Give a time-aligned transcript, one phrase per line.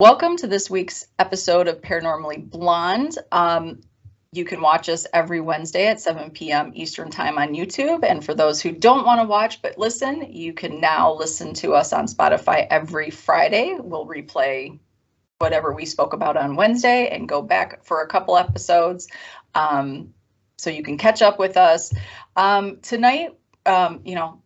[0.00, 3.18] Welcome to this week's episode of Paranormally Blonde.
[3.32, 3.80] Um,
[4.30, 6.70] you can watch us every Wednesday at 7 p.m.
[6.72, 8.04] Eastern Time on YouTube.
[8.04, 11.74] And for those who don't want to watch but listen, you can now listen to
[11.74, 13.76] us on Spotify every Friday.
[13.76, 14.78] We'll replay
[15.38, 19.08] whatever we spoke about on Wednesday and go back for a couple episodes.
[19.56, 20.14] Um,
[20.58, 21.92] so you can catch up with us.
[22.36, 23.36] Um, tonight,
[23.66, 24.40] um, you know,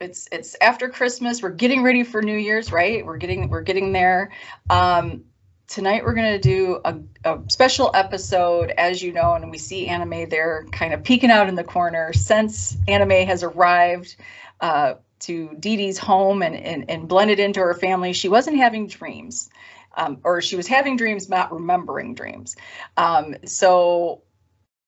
[0.00, 1.42] it's it's after Christmas.
[1.42, 3.04] We're getting ready for New Year's, right?
[3.04, 4.30] We're getting we're getting there.
[4.70, 5.24] Um,
[5.66, 9.86] tonight we're going to do a, a, special episode, as you know, and we see
[9.86, 12.12] anime there kind of peeking out in the corner.
[12.12, 14.16] Since anime has arrived
[14.60, 19.50] uh, to Deedee's home and, and and blended into her family, she wasn't having dreams,
[19.96, 22.54] um, or she was having dreams, not remembering dreams.
[22.96, 24.22] Um, so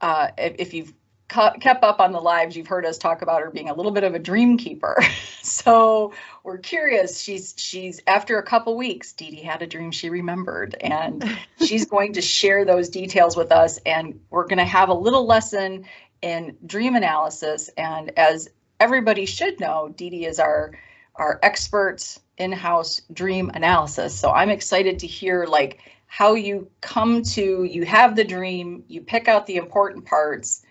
[0.01, 0.93] uh, if, if you've
[1.31, 4.05] kept up on the lives, you've heard us talk about her being a little bit
[4.05, 5.01] of a dream keeper.
[5.43, 6.13] so
[6.43, 7.21] we're curious.
[7.21, 12.15] She's she's after a couple weeks, Deedee had a dream she remembered, and she's going
[12.15, 13.79] to share those details with us.
[13.87, 15.85] And we're going to have a little lesson
[16.21, 17.71] in dream analysis.
[17.77, 18.49] And as
[18.81, 20.73] everybody should know, Deedee is our
[21.15, 24.19] our expert in-house dream analysis.
[24.19, 29.01] So I'm excited to hear like how you come to you have the dream, you
[29.01, 30.63] pick out the important parts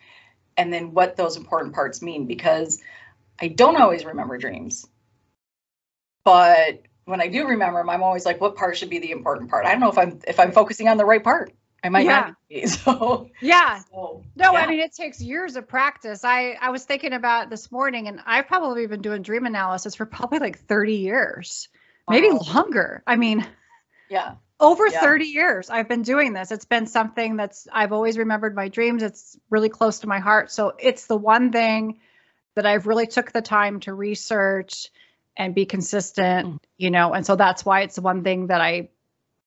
[0.60, 2.82] and then what those important parts mean because
[3.42, 4.86] I don't always remember dreams.
[6.26, 9.50] But when I do remember them, I'm always like, what part should be the important
[9.50, 9.66] part?
[9.66, 11.54] I don't know if I'm if I'm focusing on the right part.
[11.82, 12.20] I might yeah.
[12.20, 12.68] not be.
[12.68, 13.80] So yeah.
[13.90, 14.60] So, no, yeah.
[14.60, 16.26] I mean it takes years of practice.
[16.26, 20.06] I I was thinking about this morning and I've probably been doing dream analysis for
[20.06, 21.70] probably like 30 years.
[22.10, 22.42] Maybe wow.
[22.54, 23.02] longer.
[23.08, 23.48] I mean,
[24.10, 25.00] yeah over yeah.
[25.00, 29.04] 30 years i've been doing this it's been something that's i've always remembered my dreams
[29.04, 32.00] it's really close to my heart so it's the one thing
[32.56, 34.90] that i've really took the time to research
[35.38, 36.60] and be consistent mm.
[36.78, 38.90] you know and so that's why it's the one thing that i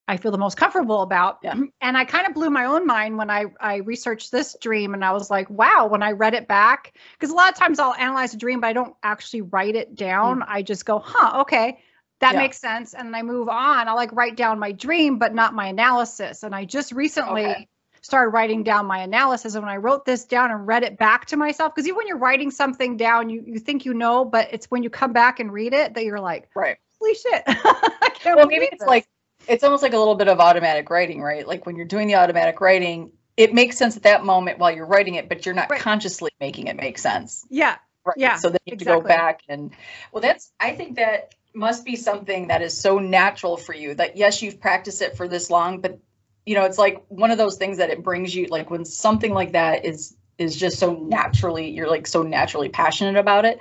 [0.07, 1.55] i feel the most comfortable about yeah.
[1.81, 5.05] and i kind of blew my own mind when i i researched this dream and
[5.05, 7.93] i was like wow when i read it back because a lot of times i'll
[7.93, 10.45] analyze a dream but i don't actually write it down mm.
[10.47, 11.77] i just go huh okay
[12.23, 12.39] that yeah.
[12.39, 15.53] makes sense and then i move on i like write down my dream but not
[15.53, 17.67] my analysis and i just recently okay.
[18.01, 21.25] started writing down my analysis and when i wrote this down and read it back
[21.25, 24.47] to myself because even when you're writing something down you, you think you know but
[24.51, 27.43] it's when you come back and read it that you're like right holy shit
[28.25, 28.87] well maybe it's this.
[28.87, 29.05] like
[29.47, 32.15] it's almost like a little bit of automatic writing right like when you're doing the
[32.15, 35.69] automatic writing it makes sense at that moment while you're writing it but you're not
[35.69, 35.81] right.
[35.81, 38.17] consciously making it make sense yeah Right.
[38.17, 38.35] Yeah.
[38.35, 39.71] So then you have to go back and
[40.11, 44.17] well, that's I think that must be something that is so natural for you that
[44.17, 45.99] yes, you've practiced it for this long, but
[46.45, 49.33] you know, it's like one of those things that it brings you like when something
[49.33, 53.59] like that is is just so naturally you're like so naturally passionate about it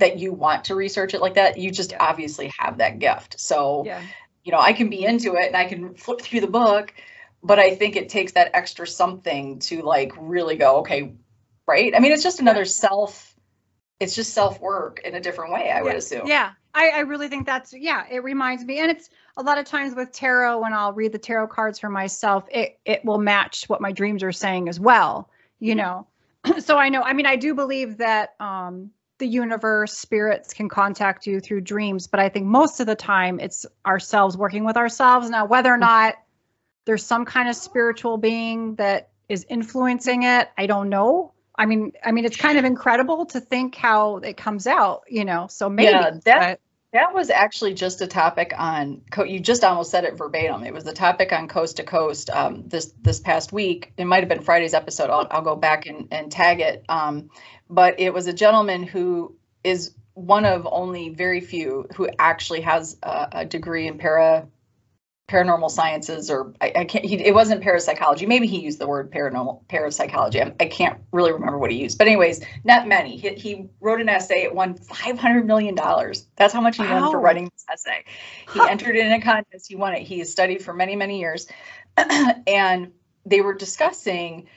[0.00, 1.98] that you want to research it like that, you just yeah.
[2.00, 3.38] obviously have that gift.
[3.38, 4.02] So, yeah.
[4.42, 6.92] you know, I can be into it and I can flip through the book,
[7.42, 11.14] but I think it takes that extra something to like really go, okay,
[11.66, 11.94] right?
[11.94, 13.29] I mean, it's just another self
[14.00, 15.82] it's just self work in a different way, I yeah.
[15.82, 16.26] would assume.
[16.26, 16.52] Yeah.
[16.74, 19.94] I, I really think that's yeah it reminds me and it's a lot of times
[19.94, 23.80] with tarot when i'll read the tarot cards for myself it it will match what
[23.80, 25.28] my dreams are saying as well
[25.58, 26.06] you know
[26.58, 31.26] so i know i mean i do believe that um the universe spirits can contact
[31.26, 35.28] you through dreams but i think most of the time it's ourselves working with ourselves
[35.28, 35.80] now whether or mm.
[35.80, 36.14] not
[36.84, 41.92] there's some kind of spiritual being that is influencing it i don't know I mean,
[42.02, 45.46] I mean, it's kind of incredible to think how it comes out, you know.
[45.48, 46.60] So maybe yeah, that but...
[46.98, 49.02] that was actually just a topic on.
[49.26, 50.64] You just almost said it verbatim.
[50.64, 53.92] It was the topic on Coast to Coast um, this this past week.
[53.98, 55.10] It might have been Friday's episode.
[55.10, 56.82] I'll, I'll go back and, and tag it.
[56.88, 57.28] Um,
[57.68, 62.96] but it was a gentleman who is one of only very few who actually has
[63.02, 64.48] a, a degree in para
[65.30, 68.26] paranormal sciences or I, I can't he, it wasn't parapsychology.
[68.26, 70.42] Maybe he used the word paranormal parapsychology.
[70.42, 71.98] I, I can't really remember what he used.
[71.98, 73.16] But anyways not many.
[73.16, 76.26] He, he wrote an essay it won 500 million dollars.
[76.34, 77.02] That's how much he wow.
[77.02, 78.04] won for writing this essay.
[78.52, 78.66] He huh.
[78.68, 79.68] entered in a contest.
[79.68, 80.02] He won it.
[80.02, 81.46] He has studied for many many years.
[82.46, 82.92] And
[83.24, 84.48] they were discussing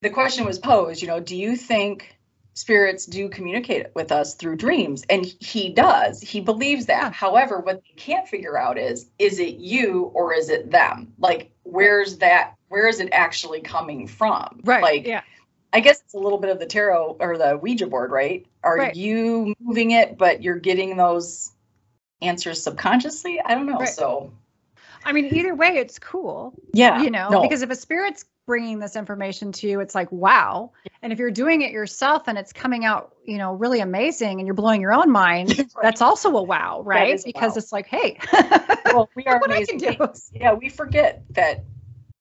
[0.00, 2.16] the question was posed you know do you think
[2.54, 7.82] spirits do communicate with us through dreams and he does he believes that however what
[7.82, 12.54] they can't figure out is is it you or is it them like where's that
[12.68, 15.22] where is it actually coming from right like yeah
[15.72, 18.76] i guess it's a little bit of the tarot or the ouija board right are
[18.76, 18.94] right.
[18.94, 21.50] you moving it but you're getting those
[22.22, 23.88] answers subconsciously i don't know right.
[23.88, 24.32] so
[25.06, 26.54] I mean, either way, it's cool.
[26.72, 27.02] Yeah.
[27.02, 27.42] You know, no.
[27.42, 30.72] because if a spirit's bringing this information to you, it's like, wow.
[31.02, 34.46] And if you're doing it yourself and it's coming out, you know, really amazing and
[34.46, 37.18] you're blowing your own mind, that's also a wow, right?
[37.18, 37.58] a because wow.
[37.58, 38.18] it's like, hey,
[38.86, 39.98] well, we are what I can amazing.
[39.98, 40.12] do.
[40.32, 41.64] Yeah, we forget that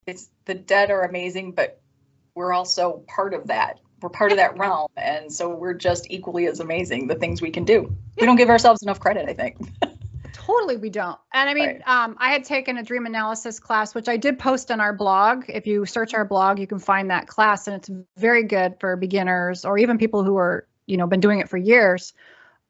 [0.06, 1.81] it's the dead are amazing, but
[2.36, 3.80] we're also part of that.
[4.02, 7.08] We're part of that realm, and so we're just equally as amazing.
[7.08, 7.96] The things we can do.
[8.20, 9.58] We don't give ourselves enough credit, I think.
[10.45, 11.18] Totally, we don't.
[11.34, 11.81] And I mean, Right.
[11.88, 15.45] um, I had taken a dream analysis class, which I did post on our blog.
[15.48, 18.95] If you search our blog, you can find that class, and it's very good for
[18.95, 22.13] beginners or even people who are, you know, been doing it for years.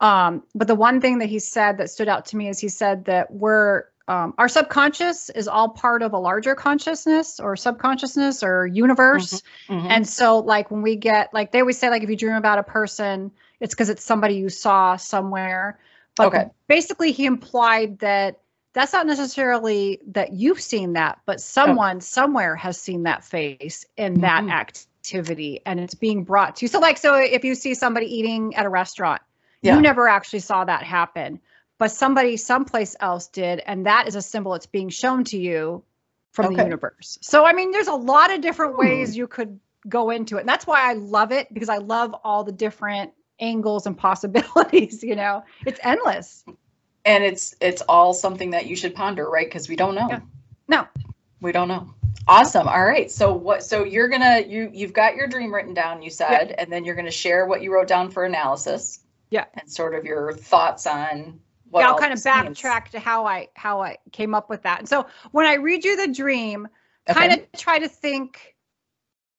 [0.01, 2.69] Um, but the one thing that he said that stood out to me is he
[2.69, 8.43] said that we're um, our subconscious is all part of a larger consciousness or subconsciousness
[8.43, 9.41] or universe.
[9.69, 9.89] Mhm.
[9.89, 12.59] And so, like, when we get, like, they always say, like, if you dream about
[12.59, 13.31] a person,
[13.61, 15.79] it's because it's somebody you saw somewhere.
[16.15, 16.45] But Okay.
[16.67, 18.39] basically, he implied that
[18.73, 24.21] that's not necessarily that you've seen that, but someone somewhere has seen that face in
[24.21, 24.49] that Mhm.
[24.49, 26.67] activity and it's being brought to you.
[26.69, 29.21] So, like, so if you see somebody eating at a restaurant,
[29.61, 29.75] Yeah.
[29.75, 31.39] you never actually saw that happen,
[31.77, 33.59] but somebody someplace else did.
[33.59, 35.83] And that is a symbol it's being shown to you
[36.31, 37.19] from the universe.
[37.21, 38.79] So, I mean, there's a lot of different Hmm.
[38.79, 40.41] ways you could go into it.
[40.41, 45.03] And that's why I love it because I love all the different angles and possibilities,
[45.09, 46.43] you know, it's endless.
[47.05, 49.47] and it's it's all something that you should ponder, right?
[49.47, 50.07] Because we don't know.
[50.09, 50.19] Yeah.
[50.67, 50.87] No.
[51.41, 51.93] we don't know.
[52.27, 52.67] Awesome.
[52.69, 53.11] All right.
[53.11, 53.63] So what?
[53.63, 56.01] So you're gonna you you've got your dream written down.
[56.01, 58.99] You said, and then you're gonna share what you wrote down for analysis.
[59.29, 59.45] Yeah.
[59.55, 61.39] And sort of your thoughts on
[61.69, 62.59] what yeah, I'll kind of this means.
[62.61, 64.79] backtrack to how I how I came up with that.
[64.79, 66.67] And so when I read you the dream,
[67.09, 67.19] Okay.
[67.19, 68.52] kind of try to think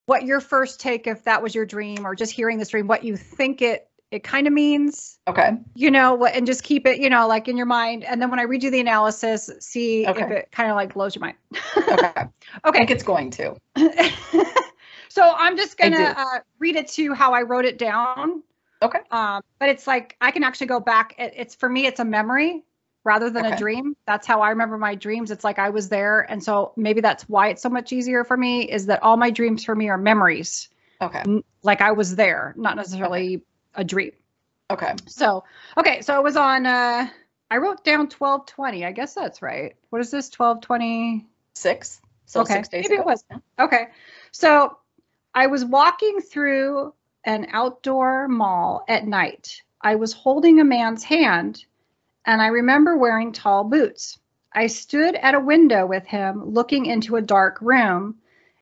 [0.05, 3.03] what your first take if that was your dream or just hearing this dream, what
[3.03, 5.57] you think it it kind of means, Okay.
[5.73, 8.03] you know, what and just keep it, you know, like in your mind.
[8.03, 11.15] And then when I read you the analysis, see if it kind of like blows
[11.15, 11.37] your mind.
[11.75, 12.11] Okay.
[12.15, 12.29] I
[12.65, 12.79] okay.
[12.79, 13.55] think it's going to.
[15.09, 18.43] so I'm just gonna uh, read it to you how I wrote it down.
[18.81, 18.99] Okay.
[19.11, 21.15] Um, but it's like I can actually go back.
[21.17, 22.63] It, it's for me, it's a memory
[23.05, 23.55] rather than Okay.
[23.55, 23.95] a dream.
[24.05, 25.31] That's how I remember my dreams.
[25.31, 28.35] It's like I was there, and so maybe that's why it's so much easier for
[28.35, 28.69] me.
[28.69, 30.67] Is that all my dreams for me are memories,
[31.01, 31.23] Okay.
[31.63, 33.43] like I was there, not necessarily
[33.75, 34.11] a dream.
[34.69, 34.93] Okay.
[35.07, 35.45] So
[35.77, 36.65] okay, so it was on.
[36.65, 37.07] uh
[37.51, 38.83] I wrote down twelve twenty.
[38.85, 39.75] I guess that's right.
[39.91, 40.29] What is this?
[40.35, 42.01] 1226?
[42.25, 43.23] So Okay, six days maybe it was.
[43.59, 43.87] Okay.
[44.31, 44.77] So
[45.35, 46.93] I was walking through
[47.23, 49.61] an outdoor mall at night.
[49.81, 51.65] I was holding a man's hand,
[52.25, 54.19] and I remember wearing tall boots.
[54.53, 58.15] I stood at a window with him looking into a dark room,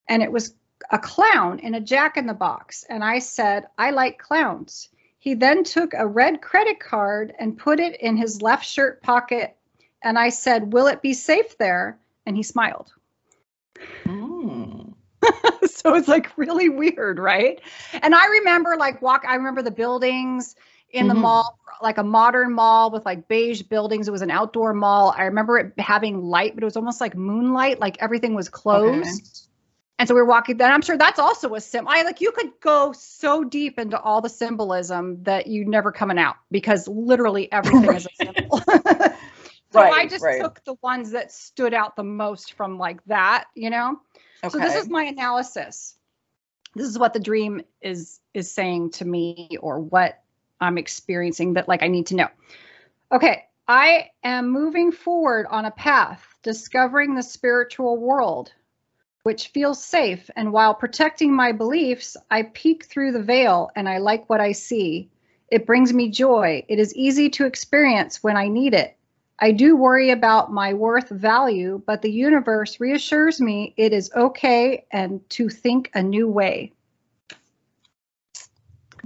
[0.10, 0.56] and it was
[0.90, 2.84] a clown in a jack in the box.
[2.90, 4.90] And I said, I like clowns.
[5.20, 9.56] He then took a red credit card and put it in his left shirt pocket.
[10.02, 11.98] And I said, Will it be safe there?
[12.26, 12.92] And he smiled.
[14.04, 14.94] Mm.
[15.66, 17.62] so it's like really weird, right?
[18.02, 20.56] And I remember like walk I remember the buildings
[20.94, 21.22] in the Mhm.
[21.22, 24.08] mall, like a modern mall with like beige buildings.
[24.08, 25.14] It was an outdoor mall.
[25.18, 29.48] I remember it having light, but it was almost like moonlight, like everything was closed.
[30.00, 31.88] And so we were walking then I'm sure that's also a sim.
[31.88, 36.18] I like you could go so deep into all the symbolism that you never coming
[36.20, 38.62] out because literally everything is a symbol.
[39.72, 40.38] so I just right.
[40.38, 44.00] took the ones that stood out the most from like that, you know?
[44.44, 44.52] Okay.
[44.52, 45.98] So this is my analysis.
[46.76, 50.23] This is what the dream is is saying to me or what
[50.64, 52.28] I'm experiencing that like I need to know.
[53.12, 58.52] Okay, I am moving forward on a path discovering the spiritual world
[59.24, 63.98] which feels safe and while protecting my beliefs, I peek through the veil and I
[63.98, 65.10] like what I see.
[65.50, 66.66] It brings me joy.
[66.68, 68.98] It is easy to experience when I need it.
[69.40, 74.86] I do worry about my worth value, but the universe reassures me it is okay
[74.92, 76.74] and to think a new way.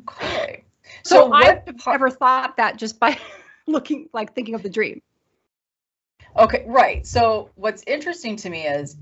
[0.09, 0.63] okay.
[1.03, 3.17] So, what I've never thought that just by
[3.67, 5.01] looking like thinking of the dream.
[6.37, 7.05] Okay, right.
[7.05, 8.95] So what's interesting to me is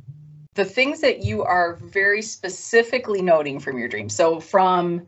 [0.54, 4.10] the things that you are very specifically noting from your dream.
[4.10, 5.06] So from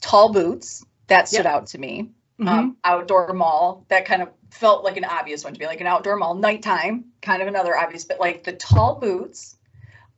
[0.00, 2.10] tall boots, that stood out to me.
[2.38, 2.48] Mm-hmm.
[2.48, 5.88] Um, outdoor mall, that kind of felt like an obvious one to be like an
[5.88, 6.34] outdoor mall.
[6.34, 9.56] Nighttime, kind of another obvious, but like the tall boots,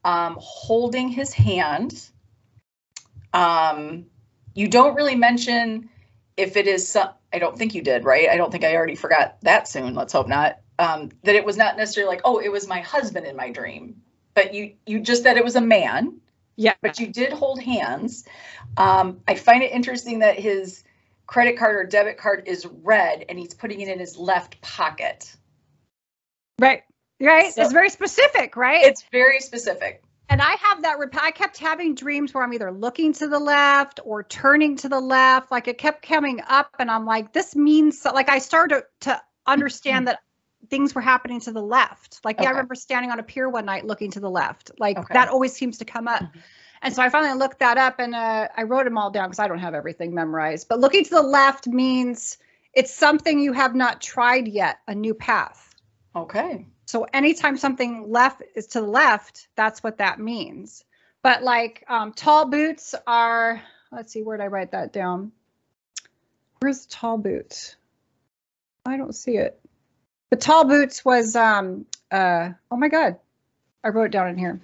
[0.05, 2.11] um, holding his hand.
[3.33, 4.07] Um,
[4.55, 5.89] you don't really mention
[6.37, 8.29] if it is some, I don't think you did, right?
[8.29, 9.95] I don't think I already forgot that soon.
[9.95, 10.61] Let's hope not.
[10.79, 14.01] Um, that it was not necessarily like, oh, it was my husband in my dream,
[14.35, 16.19] but you you just that it was a man,
[16.57, 16.73] yeah.
[16.81, 18.27] but you did hold hands.
[18.79, 20.83] Um, I find it interesting that his
[21.27, 25.37] credit card or debit card is red and he's putting it in his left pocket.
[26.59, 26.83] Right.
[27.21, 27.53] right?
[27.53, 28.83] So- it's very specific, right?
[28.85, 30.03] It's very specific.
[30.31, 30.99] And I have that.
[30.99, 34.89] Rep- I kept having dreams where I'm either looking to the left or turning to
[34.89, 35.51] the left.
[35.51, 39.21] Like it kept coming up, and I'm like, this means so- like I started to
[39.47, 40.21] understand that
[40.69, 42.21] things were happening to the left.
[42.25, 44.71] Like yeah, I remember standing on a pier one night looking to the left.
[44.79, 45.15] Like Okay.
[45.15, 46.23] that always seems to come up.
[46.23, 46.41] Mhm.
[46.83, 49.39] And so I finally looked that up and uh, I wrote them all down because
[49.39, 50.69] I don't have everything memorized.
[50.69, 52.39] But looking to the left means
[52.73, 55.75] it's something you have not tried yet, a new path.
[56.15, 56.67] Okay.
[56.91, 60.85] So anytime something left is to the left, that's what that means.
[61.23, 65.31] But like um, tall boots are, let's see, where did I write that down?
[66.59, 67.77] Where's the tall boots?
[68.85, 69.61] I don't see it.
[70.31, 73.21] The tall boots was, um, uh, oh my God,
[73.85, 74.61] I wrote it down in here.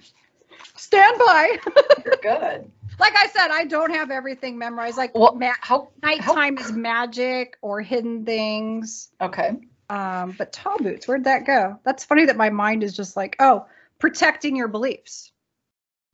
[0.75, 1.57] Stand by.
[2.03, 2.69] You're good.
[2.99, 4.97] like I said, I don't have everything memorized.
[4.97, 5.91] Like Well, ma- how?
[6.03, 9.11] nighttime is magic or hidden things.
[9.21, 9.55] Okay.
[9.89, 11.79] Um, but tall boots, where'd that go?
[11.83, 13.65] That's funny that my mind is just like, oh,
[13.99, 15.31] protecting your beliefs.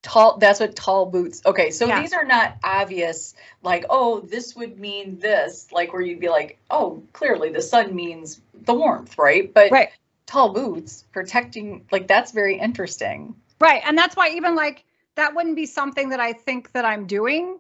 [0.04, 0.38] Tall.
[0.38, 1.42] That's what tall boots.
[1.46, 1.72] Okay.
[1.72, 2.02] So Yeah.
[2.02, 3.34] these are not obvious.
[3.62, 5.72] Like, oh, this would mean this.
[5.72, 9.52] Like where you'd be like, oh, clearly the sun means the warmth, right?
[9.54, 9.90] But Right.
[10.26, 11.86] tall boots protecting.
[11.92, 13.36] Like that's very interesting.
[13.60, 13.82] Right.
[13.86, 14.84] And that's why even like
[15.16, 17.60] that wouldn't be something that I think that I'm doing.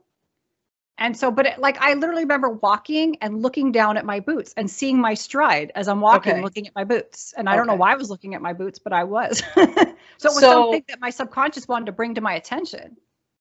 [0.97, 4.53] And so, but it, like I literally remember walking and looking down at my boots
[4.55, 6.41] and seeing my stride as I'm walking, Okay.
[6.41, 7.33] looking at my boots.
[7.35, 9.39] And I don't know why I was looking at my boots, but I was.
[9.55, 12.97] so it was So- something that my subconscious wanted to bring to my attention.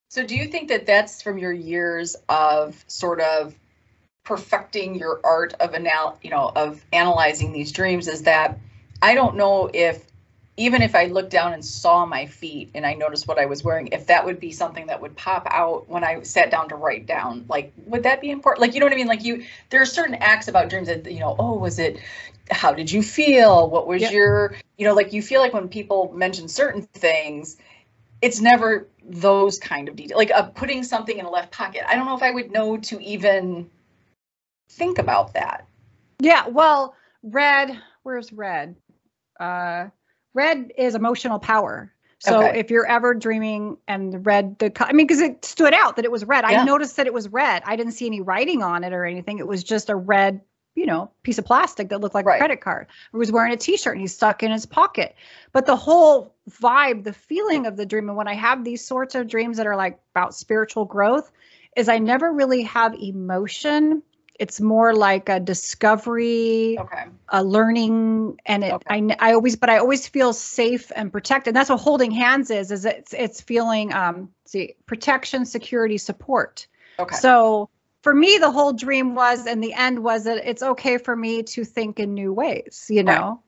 [0.08, 3.54] So do you think that that's from your years of sort of
[4.24, 8.08] perfecting your art of anal, you know, of analyzing these dreams?
[8.08, 8.58] Is that
[9.00, 10.06] I don't know if
[10.56, 13.64] even if I looked down and saw my feet and I noticed what I was
[13.64, 16.76] wearing, if that would be something that would pop out when I sat down to
[16.76, 18.60] write down, like would that be important?
[18.60, 19.06] Like you know what I mean?
[19.06, 21.36] Like you, there are certain acts about dreams that you know.
[21.38, 21.98] Oh, was it?
[22.50, 23.70] How did you feel?
[23.70, 24.10] What was Yeah.
[24.10, 27.56] your, you know, like you feel like when people mention certain things,
[28.20, 30.18] it's never those kind of details.
[30.18, 31.82] Like uh, putting something in a left pocket.
[31.88, 33.70] I don't know if I would know to even
[34.68, 35.66] think about that.
[36.20, 38.76] Yeah, well, red, where's red?
[39.40, 39.86] Uh
[40.34, 41.92] red is emotional power.
[42.18, 42.60] So Okay.
[42.60, 46.04] if you're ever dreaming and the red the I mean cuz it stood out that
[46.04, 46.44] it was red.
[46.48, 46.60] Yeah.
[46.60, 47.62] I noticed that it was red.
[47.66, 49.38] I didn't see any writing on it or anything.
[49.38, 50.40] It was just a red,
[50.76, 52.36] you know, piece of plastic that looked like Right.
[52.36, 52.86] a credit card.
[53.10, 55.16] He was wearing a t-shirt and he's stuck in his pocket.
[55.52, 59.16] But the whole vibe, the feeling of the dream and when I have these sorts
[59.16, 61.30] of dreams that are like about spiritual growth
[61.76, 64.02] is I never really have emotion.
[64.42, 67.04] It's more like a discovery, Okay.
[67.28, 68.86] a learning, and it, Okay.
[68.90, 71.50] I, I always, but I always feel safe and protected.
[71.50, 72.72] And That's what holding hands is.
[72.72, 76.66] Is it's it's feeling um see protection, security, support.
[76.98, 77.16] Okay.
[77.16, 77.68] So
[78.02, 81.44] for me, the whole dream was, and the end was that it's okay for me
[81.54, 82.86] to think in new ways.
[82.90, 83.20] You Right.
[83.20, 83.42] know.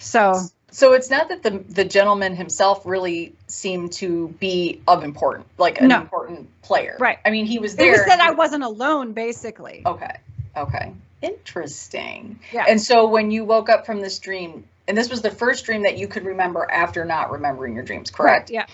[0.00, 0.34] So
[0.74, 5.80] So it's not that the the gentleman himself really seemed to be of important, like
[5.80, 6.00] an No.
[6.00, 6.96] important player.
[6.98, 7.18] Right.
[7.24, 7.92] I mean, he was it there.
[7.92, 9.82] was that I wasn't alone, basically.
[9.86, 10.16] Okay.
[10.56, 10.92] Okay.
[11.22, 12.40] Interesting.
[12.52, 12.64] Yeah.
[12.68, 15.82] And so when you woke up from this dream, and this was the first dream
[15.84, 18.50] that you could remember after not remembering your dreams, correct?
[18.50, 18.66] Yeah.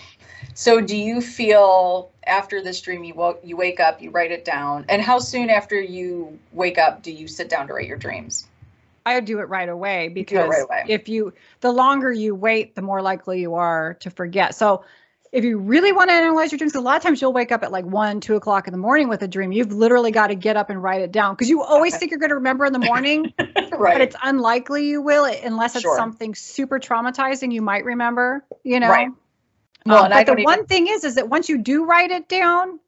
[0.55, 4.43] So do you feel after this dream you woke you wake up, you write it
[4.43, 7.97] down, and how soon after you wake up do you sit down to write your
[7.97, 8.47] dreams?
[9.05, 10.83] I do it right away because right away.
[10.87, 14.55] if you the longer you wait, the more likely you are to forget.
[14.55, 14.83] So
[15.31, 17.63] if you really want to analyze your dreams, a lot of times you'll wake up
[17.63, 19.51] at like one, two o'clock in the morning with a dream.
[19.51, 22.19] You've literally got to get up and write it down because you always think you're
[22.19, 23.31] going to remember in the morning,
[23.71, 23.93] right.
[23.93, 25.95] but it's unlikely you will unless it's Sure.
[25.95, 27.53] something super traumatizing.
[27.53, 28.89] You might remember, you know.
[28.89, 29.07] Right.
[29.07, 29.17] Um,
[29.85, 32.11] Well, and I but the don't one thing is, is that once you do write
[32.11, 32.79] it down,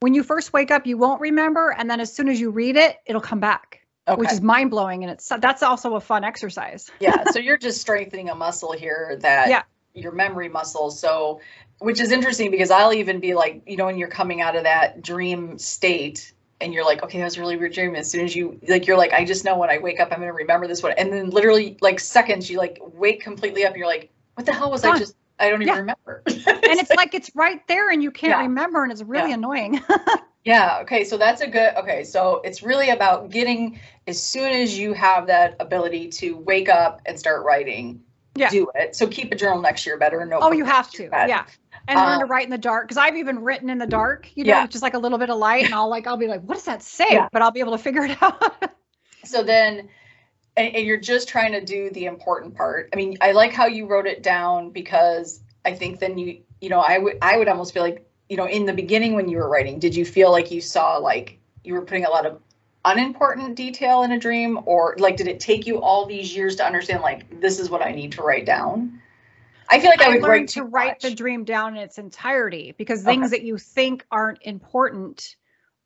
[0.00, 2.76] when you first wake up, you won't remember, and then as soon as you read
[2.76, 4.18] it, it'll come back, okay.
[4.18, 6.90] which is mind blowing, and it's that's also a fun exercise.
[7.00, 7.24] yeah.
[7.24, 9.62] So you're just strengthening a muscle here that Yeah.
[9.94, 10.90] your memory muscle.
[10.90, 11.40] So
[11.78, 14.62] which is interesting because I'll even be like, you know, when you're coming out of
[14.64, 17.96] that dream state and you're like, okay, that was a really weird dream.
[17.96, 20.20] As soon as you like you're like, I just know when I wake up, I'm
[20.20, 20.92] gonna remember this one.
[20.92, 24.52] And then literally like seconds you like wake completely up and you're like, what the
[24.52, 25.80] hell was I just I don't even Yeah.
[25.80, 26.22] remember.
[26.26, 28.42] and it's like it's right there and you can't Yeah.
[28.42, 29.34] remember and it's really Yeah.
[29.36, 29.80] annoying
[30.44, 30.78] Yeah.
[30.82, 31.04] Okay.
[31.04, 31.74] So that's a good.
[31.76, 32.04] Okay.
[32.04, 37.00] So it's really about getting as soon as you have that ability to wake up
[37.06, 38.02] and start writing.
[38.34, 38.48] Yeah.
[38.50, 38.96] Do it.
[38.96, 40.24] So keep a journal next year better.
[40.24, 40.38] No.
[40.40, 41.44] oh you have to yeah
[41.88, 44.28] and learn to Um, write in the dark because i've even written in the dark
[44.36, 44.66] you know Yeah.
[44.68, 46.64] just like a little bit of light and i'll like i'll be like what does
[46.66, 47.28] that say Yeah.
[47.32, 48.70] but i'll be able to figure it out
[49.24, 49.88] So then,
[50.56, 52.90] and, and you're just trying to do the important part.
[52.92, 56.68] I mean, I like how you wrote it down because I think then you, you
[56.68, 59.36] know, I would, I would almost feel like, you know, in the beginning when you
[59.36, 62.40] were writing, did you feel like you saw like you were putting a lot of
[62.82, 66.64] unimportant detail in a dream, or like did it take you all these years to
[66.64, 69.02] understand like this is what I need to write down?
[69.68, 71.98] I feel like I, I would learned write to write the dream down in its
[71.98, 73.12] entirety because Okay.
[73.12, 75.36] things that you think aren't important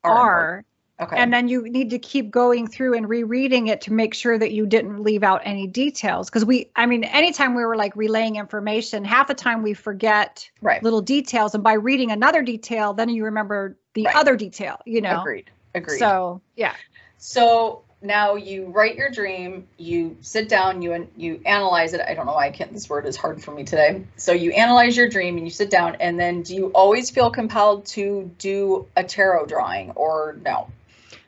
[0.05, 0.65] Are are,
[0.99, 1.15] Okay.
[1.15, 4.51] and then you need to keep going through and rereading it to make sure that
[4.51, 8.35] you didn't leave out any details because we i mean anytime we were like relaying
[8.35, 10.81] information half the time we forget right.
[10.81, 14.15] little details and by reading another detail then you remember the Right.
[14.15, 15.51] other detail you know Agreed.
[15.75, 15.99] Agreed.
[15.99, 16.73] so yeah
[17.17, 22.01] So now you write your dream, you sit down, you you analyze it.
[22.01, 22.71] I don't know why I can't.
[22.71, 24.03] This word is hard for me today.
[24.17, 27.31] So you analyze your dream and you sit down, and then do you always feel
[27.31, 30.67] compelled to do a tarot drawing or no?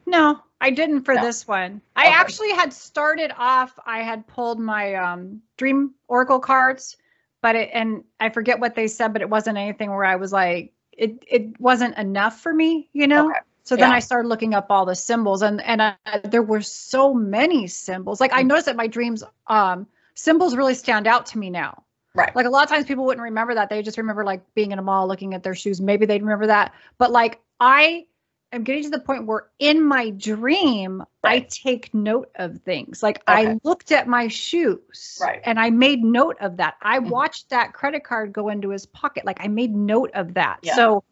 [0.09, 1.21] No i didn't for No.
[1.21, 2.11] this one i Okay.
[2.13, 6.97] actually had started off i had pulled my um dream oracle cards
[7.41, 10.31] but it and i forget what they said but it wasn't anything where i was
[10.31, 13.39] like it it wasn't enough for me you know Okay.
[13.63, 13.95] So then Yeah.
[13.95, 18.19] I started looking up all the symbols, and and uh, there were so many symbols.
[18.19, 18.47] Like I Mhm.
[18.47, 19.85] noticed that my dreams, um,
[20.15, 21.83] symbols really stand out to me now.
[22.15, 22.35] Right.
[22.35, 24.79] Like a lot of times people wouldn't remember that; they just remember like being in
[24.79, 25.79] a mall, looking at their shoes.
[25.79, 28.07] Maybe they'd remember that, but like I
[28.51, 33.03] am getting to the point where in my dream I take note of things.
[33.03, 33.49] Like Okay.
[33.51, 35.41] I looked at my shoes, Right.
[35.43, 36.75] and I made note of that.
[36.81, 37.09] I Mhm.
[37.09, 39.25] watched that credit card go into his pocket.
[39.25, 40.59] Like I made note of that.
[40.63, 40.75] Yeah.
[40.75, 41.03] So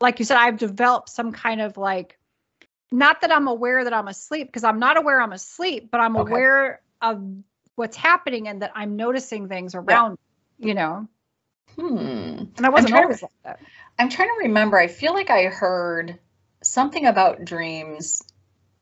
[0.00, 2.18] like you said, I've developed some kind of like,
[2.90, 6.16] not that I'm aware that I'm asleep, because I'm not aware I'm asleep, but I'm
[6.16, 6.30] Okay.
[6.30, 7.22] aware of
[7.76, 10.18] what's happening and that I'm noticing things around,
[10.58, 11.06] you know.
[11.76, 11.96] Hmm.
[12.56, 13.60] And I wasn't trying to- like that.
[13.98, 14.76] I'm trying to remember.
[14.76, 16.18] I feel like I heard
[16.62, 18.22] something about dreams.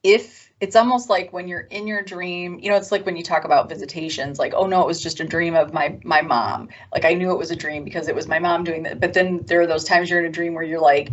[0.03, 3.23] If it's almost like when you're in your dream, you know, it's like when you
[3.23, 6.69] talk about visitations, like, oh no, it was just a dream of my my mom.
[6.93, 9.01] Like I knew it was a dream because it was my mom doing that.
[9.01, 11.11] But then there are those times you're in a dream where you're like,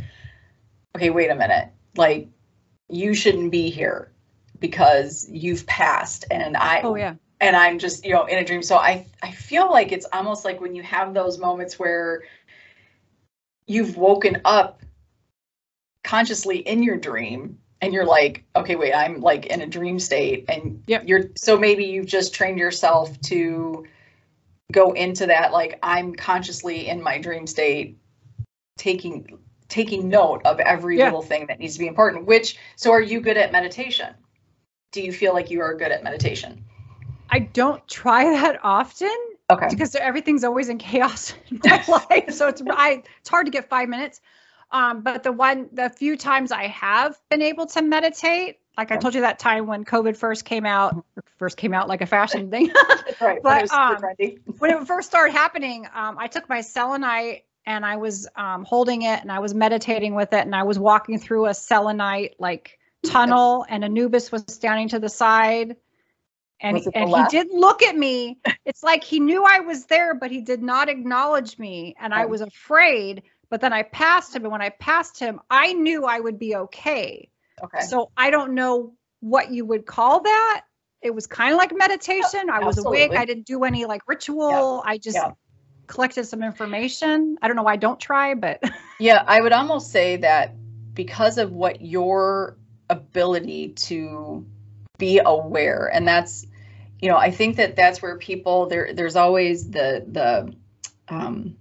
[0.96, 2.30] okay, wait a minute, like
[2.90, 4.12] you shouldn't be here
[4.60, 7.16] because you've passed, and I Oh yeah.
[7.42, 8.64] and I'm just, you know, in a dream.
[8.64, 12.24] So I I feel like it's almost like when you have those moments where
[13.68, 14.82] you've woken up
[16.06, 20.46] consciously in your dream and you're like, okay, wait, I'm like in a dream state
[20.48, 21.04] and Yep.
[21.08, 23.86] you're so maybe you've just trained yourself to
[24.72, 27.98] go into that like I'm consciously in my dream state
[28.78, 31.06] taking taking note of every Yeah.
[31.06, 32.26] little thing that needs to be important.
[32.26, 34.14] Which so are you good at meditation?
[34.92, 36.64] Do you feel like you are good at meditation?
[37.32, 39.10] I don't try that often
[39.50, 39.68] Okay.
[39.70, 42.32] because everything's always in chaos in my life.
[42.32, 44.22] So it's I it's hard to get five minutes.
[44.76, 48.98] Um, but the one the few times I have been able to meditate, like I
[48.98, 51.02] told you that time when COVID first came out,
[51.38, 52.74] first came out like a fashion thing.
[53.22, 53.42] Right.
[53.42, 57.86] But, when it um, when it first started happening, um, I took my selenite and
[57.86, 61.20] I was um, holding it and I was meditating with it and I was walking
[61.20, 65.78] through a selenite like tunnel and Anubis was standing to the side.
[66.60, 68.40] And, Was and he did look at me.
[68.66, 71.96] It's like he knew I was there, but he did not acknowledge me.
[72.00, 73.22] And I was afraid.
[73.50, 74.44] But then I passed him.
[74.44, 77.30] And when I passed him, I knew I would be okay.
[77.64, 77.82] Okay.
[77.82, 80.64] So I don't know what you would call that.
[81.02, 82.50] It was kind of like meditation.
[82.50, 83.12] I was awake.
[83.16, 84.82] I didn't do any like ritual.
[84.86, 85.32] I just Yeah.
[85.88, 87.38] collected some information.
[87.42, 88.62] I don't know why I don't try, but
[89.00, 90.56] Yeah, I would almost say that
[90.94, 92.58] because of what your
[92.90, 94.46] ability to
[94.98, 96.48] be aware, and that's,
[97.02, 98.94] you know, I think that that's where people there.
[98.94, 100.54] There's always the the
[101.14, 101.58] um,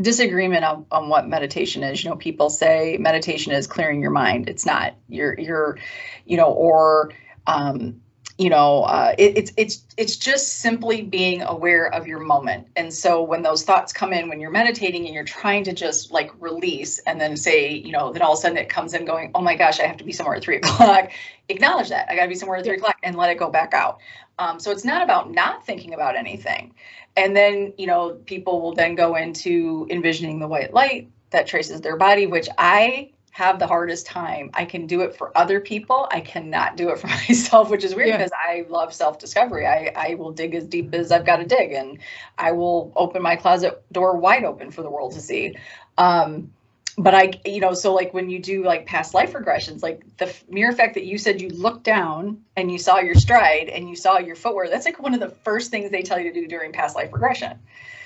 [0.00, 2.02] disagreement on, on what meditation is.
[2.02, 4.48] You know, people say meditation is clearing your mind.
[4.48, 4.94] It's not.
[5.08, 5.78] You're you're,
[6.24, 7.12] you know, or
[7.46, 8.00] um,
[8.40, 12.68] you know, uh, it, it's it's it's just simply being aware of your moment.
[12.74, 16.10] And so when those thoughts come in, when you're meditating and you're trying to just
[16.10, 19.04] like release, and then say, you know, then all of a sudden it comes in
[19.04, 21.10] going, oh my gosh, I have to be somewhere at three o'clock.
[21.50, 23.74] Acknowledge that I got to be somewhere at three o'clock, and let it go back
[23.74, 23.98] out.
[24.38, 26.72] Um, so it's not about not thinking about anything.
[27.18, 31.82] And then you know, people will then go into envisioning the white light that traces
[31.82, 34.50] their body, which I have the hardest time.
[34.54, 36.08] I can do it for other people.
[36.10, 38.16] I cannot do it for myself, which is weird Yeah.
[38.18, 39.66] because I love self-discovery.
[39.66, 41.98] I, I will dig as deep as I've got to dig and
[42.38, 45.56] I will open my closet door wide open for the world to see.
[45.96, 46.52] Um,
[46.98, 50.34] but I, you know, so like when you do like past life regressions, like the
[50.48, 53.96] mere fact that you said you looked down and you saw your stride and you
[53.96, 56.46] saw your footwear, that's like one of the first things they tell you to do
[56.46, 57.58] during past life regression.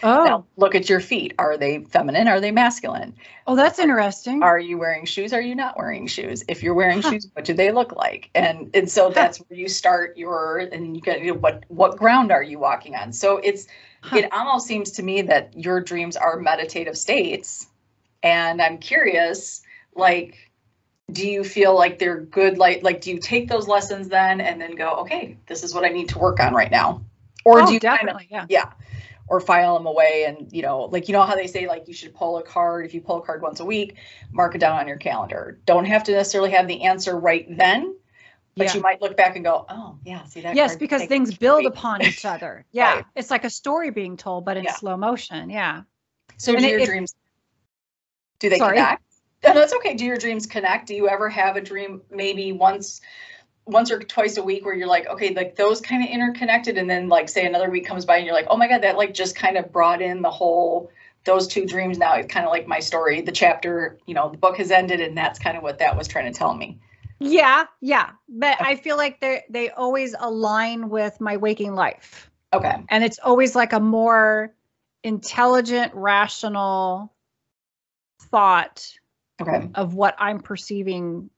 [0.02, 1.34] oh, Now, look at your feet.
[1.38, 2.28] Are they feminine?
[2.28, 3.16] Are they masculine?
[3.46, 4.42] oh, that's interesting.
[4.42, 5.32] Are you wearing shoes?
[5.32, 6.44] Are you not wearing shoes?
[6.48, 7.10] If you're wearing Huh.
[7.10, 8.30] shoes, what do they look like?
[8.34, 11.96] And and so that's where you start your and you get you know, what what
[11.96, 13.12] ground are you walking on?
[13.12, 13.66] So it's
[14.02, 14.16] Huh.
[14.18, 17.68] it almost seems to me that your dreams are meditative states.
[18.24, 19.62] And I'm curious,
[19.94, 20.50] like,
[21.12, 22.58] do you feel like they're good?
[22.58, 25.84] Like, like do you take those lessons then and then go, okay, this is what
[25.84, 27.04] I need to work on right now?
[27.44, 28.46] Or oh, do you kind of definitely, yeah.
[28.48, 28.72] yeah.
[29.28, 31.94] or file them away and you know like you know how they say like you
[31.94, 33.96] should pull a card if you pull a card once a week
[34.32, 37.94] mark it down on your calendar don't have to necessarily have the answer right then
[38.54, 38.74] but Yeah.
[38.74, 41.68] you might look back and go oh yeah see that yes because things build week."
[41.72, 43.04] upon each other yeah Right.
[43.14, 44.74] it's like a story being told but in Yeah.
[44.74, 45.82] slow motion yeah
[46.36, 47.14] so and do it- your dreams
[48.44, 48.76] do they Sorry.
[48.76, 49.02] connect?
[49.42, 49.94] No that's okay.
[49.94, 50.86] Do your dreams connect?
[50.86, 53.00] Do you ever have a dream maybe once
[53.64, 56.88] once or twice a week where you're like okay like those kind of interconnected and
[56.88, 59.14] then like say another week comes by and you're like oh my god that like
[59.14, 60.90] just kind of brought in the whole
[61.24, 61.96] those two dreams.
[61.96, 63.22] Now it's kind of like my story.
[63.22, 66.06] The chapter you know the book has ended and that's kind of what that was
[66.06, 66.78] trying to tell me.
[67.18, 68.10] Yeah yeah.
[68.28, 72.30] But i feel like they they always align with my waking life.
[72.52, 72.84] Okay.
[72.90, 74.54] And it's always like a more
[75.02, 77.13] intelligent rational
[78.30, 78.86] thought
[79.40, 79.68] okay.
[79.74, 81.30] of what i'm perceiving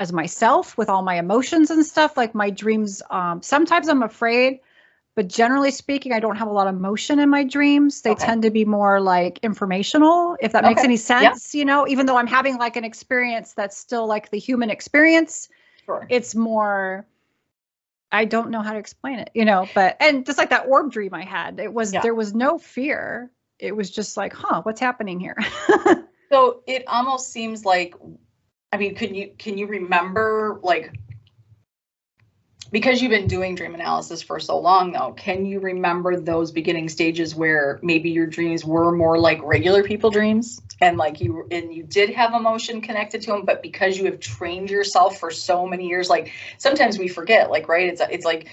[0.00, 4.60] as myself with all my emotions and stuff like my dreams um sometimes i'm afraid
[5.16, 8.02] but generally speaking i don't have a lot of emotion in my dreams.
[8.02, 8.26] They Okay.
[8.26, 10.88] tend to be more like informational if that makes Okay.
[10.88, 11.86] any sense you know?
[11.86, 15.48] Even though i'm having like an experience that's still like the human experience
[15.86, 16.06] sure.
[16.08, 17.06] it's more
[18.10, 19.68] i don't know how to explain it you know?
[19.74, 22.02] But and just like that orb dream i had it was Yeah.
[22.02, 23.30] there was no fear.
[23.60, 25.36] It was just like huh what's happening here
[26.30, 27.94] so it almost seems like
[28.72, 30.92] i mean can you can you remember like
[32.74, 36.88] because you've been doing dream analysis for so long though can you remember those beginning
[36.88, 40.60] stages where maybe your dreams were more like regular people dreams?
[40.80, 44.18] And like you and you did have emotion connected to them but because you have
[44.18, 47.88] trained yourself for so many years like sometimes we forget like right?
[47.88, 48.48] It's it's like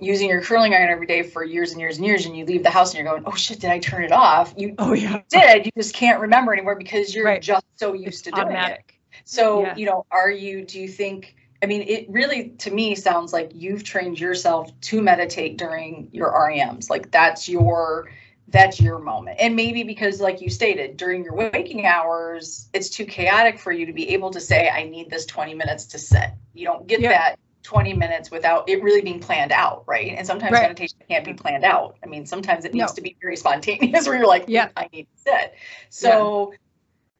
[0.00, 2.62] using your curling iron every day for years and years and years and you leave
[2.62, 5.16] the house and you're going oh shit did i turn it off you oh yeah
[5.16, 7.42] you did you just can't remember anymore because you're Right.
[7.42, 8.82] just so used to doing it
[9.24, 9.76] so, Yeah.
[9.76, 13.52] you know, are you, do you think, I mean, it really to me sounds like
[13.54, 16.88] you've trained yourself to meditate during your REMs.
[16.90, 18.10] Like that's your,
[18.48, 19.36] that's your moment.
[19.38, 23.86] And maybe because, like you stated, during your waking hours, it's too chaotic for you
[23.86, 26.30] to be able to say, I need this 20 minutes to sit.
[26.54, 27.10] You don't get Yeah.
[27.10, 30.14] that 20 minutes without it really being planned out, right?
[30.16, 30.62] And sometimes Right.
[30.62, 31.42] meditation can't be mm-hmm.
[31.42, 31.96] planned out.
[32.02, 32.94] I mean, sometimes it needs No.
[32.94, 34.68] to be very spontaneous where you're like, hmm, Yeah.
[34.76, 35.54] I need to sit.
[35.90, 36.52] So,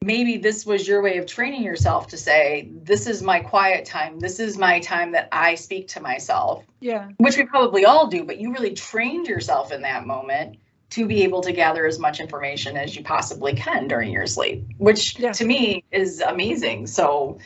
[0.03, 4.19] maybe this was your way of training yourself to say, this is my quiet time.
[4.19, 8.23] This is my time that I speak to myself, yeah which we probably all do,
[8.23, 10.57] but you really trained yourself in that moment
[10.89, 14.65] to be able to gather as much information as you possibly can during your sleep,
[14.77, 15.31] which Yeah.
[15.33, 16.87] to me is amazing.
[16.87, 17.37] So,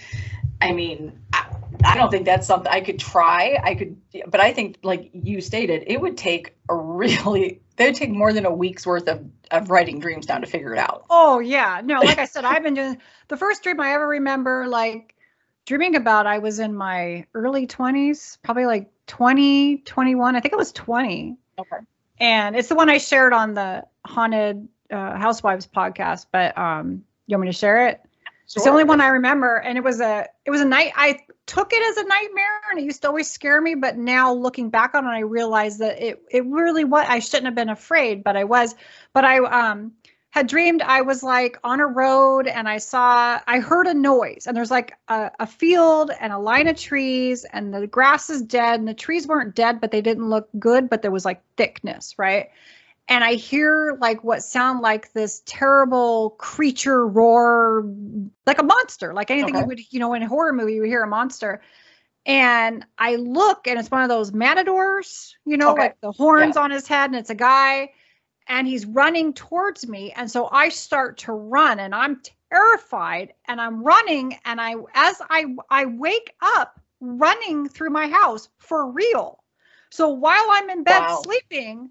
[0.61, 1.45] I mean, I,
[1.85, 3.59] I don't think that's something I could try.
[3.63, 7.95] I could, but I think, like you stated, it would take a really, they would
[7.95, 11.05] take more than a week's worth of, of writing dreams down to figure it out.
[11.09, 14.67] Oh yeah, no, like I said, I've been doing the first dream I ever remember
[14.67, 15.15] like
[15.65, 20.35] dreaming about I was in my early 20s, probably like 20, 21.
[20.35, 21.37] I think it was 20.
[21.57, 21.77] Okay.
[22.19, 27.35] And it's the one I shared on the Haunted uh, Housewives podcast, but um you
[27.35, 28.01] want me to share it?
[28.45, 31.19] It's the only one I remember and it was a it was a night I
[31.45, 34.69] took it as a nightmare and it used to always scare me, but now looking
[34.69, 38.23] back on it I realized that it it really what I shouldn't have been afraid,
[38.23, 38.75] but I was.
[39.13, 39.93] But I um
[40.35, 44.43] had dreamed I was like on a road and I saw, I heard a noise
[44.45, 48.41] and there's like a, a field and a line of trees and the grass is
[48.41, 51.41] dead and the trees weren't dead, but they didn't look good, but there was like
[51.55, 52.49] thickness, right?
[53.07, 57.85] And I hear like what sound like this terrible creature roar,
[58.45, 59.57] like a monster, like anything Okay.
[59.57, 61.61] you would, you know, in a horror movie, you would hear a monster.
[62.25, 65.75] And I look and it's one of those matadors, you know, Okay.
[65.75, 67.91] like the horns on his head and it's a guy
[68.47, 73.59] and he's running towards me and so i start to run and i'm terrified and
[73.61, 79.43] i'm running and i as i i wake up running through my house for real
[79.89, 81.09] so while i'm in bed Wow.
[81.09, 81.89] sleeping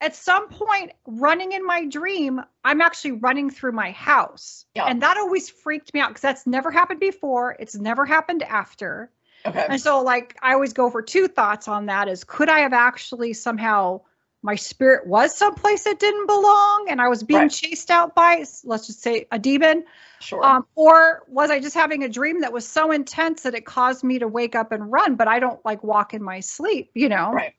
[0.00, 4.86] at some point running in my dream i'm actually running through my house Yeah.
[4.86, 9.10] and that always freaked me out because that's never happened before it's never happened after
[9.46, 9.64] Okay.
[9.70, 12.74] and so, like, I always go for two thoughts on that is could I have
[12.74, 14.02] actually somehow,
[14.42, 17.50] my spirit was someplace that didn't belong and I was being Right.
[17.50, 19.84] chased out by, let's just say, a demon?
[20.20, 20.44] Sure.
[20.44, 24.04] Um, or was I just having a dream that was so intense that it caused
[24.04, 27.08] me to wake up and run, but I don't like walk in my sleep, you
[27.08, 27.32] know?
[27.32, 27.54] right.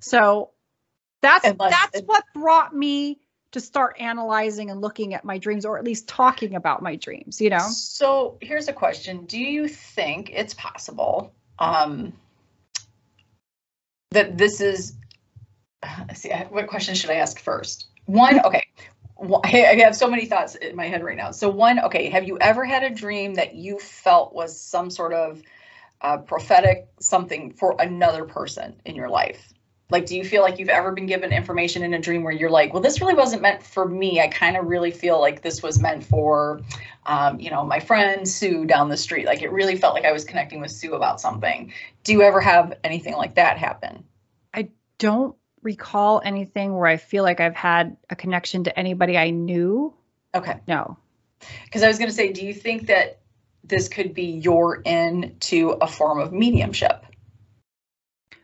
[0.00, 0.52] So
[1.26, 3.18] that's Unless that's what brought me
[3.52, 7.40] to start analyzing and looking at my dreams or at least talking about my dreams,
[7.40, 7.66] you know?
[7.70, 12.12] So here's a question: Do you think it's possible um,
[14.10, 14.94] that this is?
[16.14, 17.86] See, what question should I ask first?
[18.06, 18.62] One, okay.
[19.44, 21.30] I have so many thoughts in my head right now.
[21.30, 25.14] So one, okay, have you ever had a dream that you felt was some sort
[25.14, 25.42] of
[26.02, 29.54] uh, prophetic something for another person in your life?
[29.88, 32.50] Like, do you feel like you've ever been given information in a dream where you're
[32.50, 34.20] like, well, this really wasn't meant for me.
[34.20, 36.60] I kind of really feel like this was meant for,
[37.04, 39.26] um, you know, my friend Sue down the street.
[39.26, 41.72] Like, it really felt like I was connecting with Sue about something.
[42.02, 44.02] Do you ever have anything like that happen?
[44.52, 49.30] I don't recall anything where I feel like I've had a connection to anybody I
[49.30, 49.94] knew.
[50.34, 50.60] Okay.
[50.66, 50.96] No.
[51.64, 53.20] Because I was going to say, do you think that
[53.62, 57.04] this could be your in to a form of mediumship?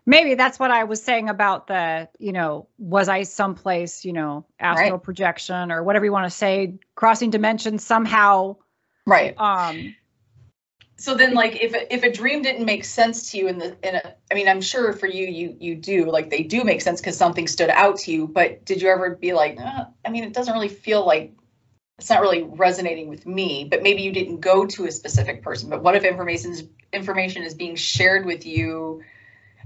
[0.06, 4.44] Maybe that's what I was saying about the, you know, was I someplace, you know,
[4.58, 5.02] astral right.
[5.02, 8.56] projection or whatever you want to say, crossing dimensions somehow.
[9.06, 9.34] Right.
[9.38, 9.94] Um
[11.02, 13.96] so then like if if a dream didn't make sense to you in the in
[13.96, 17.00] a I mean I'm sure for you you you do like they do make sense
[17.00, 20.22] because something stood out to you but did you ever be like uh, I mean
[20.22, 21.34] it doesn't really feel like
[21.98, 25.70] it's not really resonating with me but maybe you didn't go to a specific person
[25.70, 29.02] but what if information is information is being shared with you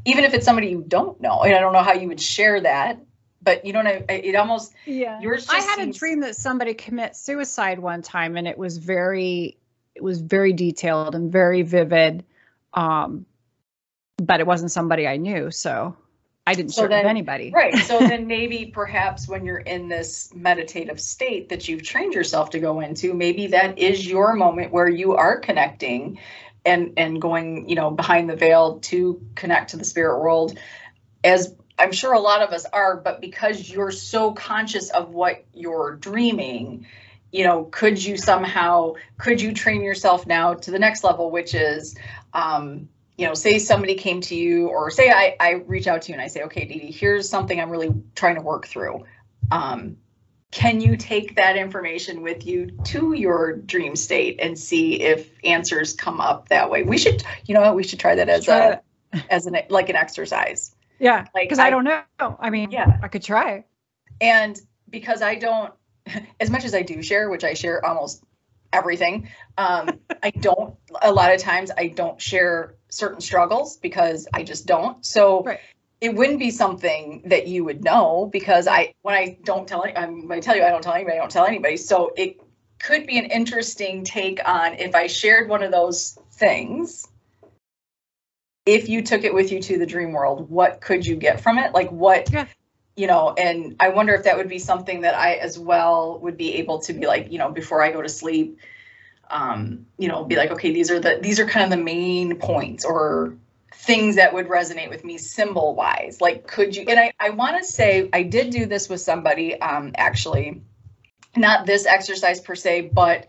[0.07, 1.43] even if it's somebody you don't know.
[1.43, 2.99] And I don't know how you would share that,
[3.43, 5.21] but you know what I, it almost yeah.
[5.21, 8.79] Yours I had seems, a dream that somebody commit suicide one time, and it was
[8.79, 9.59] very
[9.95, 12.25] it was very detailed and very vivid.
[12.73, 13.27] Um,
[14.19, 15.97] but it wasn't somebody I knew, so
[16.47, 17.51] I didn't so share then, with anybody.
[17.51, 17.77] Right.
[17.79, 22.61] So then maybe perhaps when you're in this meditative state that you've trained yourself to
[22.61, 26.19] go into, maybe that is your moment where you are connecting
[26.67, 30.59] and and going you know behind the veil to connect to the spirit world
[31.25, 35.45] as i'm sure a lot of us are but because you're so conscious of what
[35.55, 36.87] you're dreaming
[37.33, 41.55] you know could you somehow could you train yourself now to the next level which
[41.55, 41.97] is
[42.35, 46.09] um, you know say somebody came to you or say I, I reach out to
[46.09, 49.05] you and i say okay Deedee, here's something i'm really trying to work through.
[49.51, 49.99] Um,
[50.51, 55.93] can you take that information with you to your dream state and see if answers
[55.93, 56.83] come up that way?
[56.83, 58.81] We should you know we should try that as try a
[59.13, 59.25] it.
[59.31, 60.75] as an like an exercise.
[60.99, 62.03] Yeah like because I, I, don't know.
[62.19, 62.99] I mean yeah.
[63.03, 63.65] I could try.
[64.21, 64.59] And
[64.91, 65.73] because i don't
[66.41, 68.23] as much as i do share which i share almost
[68.73, 69.29] everything
[69.59, 74.67] um i don't a lot of times i don't share certain struggles because i just
[74.67, 75.05] don't.
[75.05, 75.61] So right
[76.01, 80.31] it wouldn't be something that you would know because I when I don't tell I'm
[80.31, 82.41] I tell you I don't tell anybody I don't tell anybody so it
[82.79, 87.07] could be an interesting take on if I shared one of those things
[88.67, 91.59] if you took it with you to the dream world what could you get from
[91.59, 92.47] it like what yeah.
[92.97, 96.37] you know and I wonder if that would be something that I as well would
[96.37, 98.59] be able to be like you know before I go to sleep
[99.31, 102.37] um you know be like okay these are the these are kind of the main
[102.37, 103.35] points or
[103.75, 107.57] things that would resonate with me symbol wise like could you and i, I want
[107.59, 110.63] to say i did do this with somebody um, actually
[111.37, 113.27] not this exercise per se but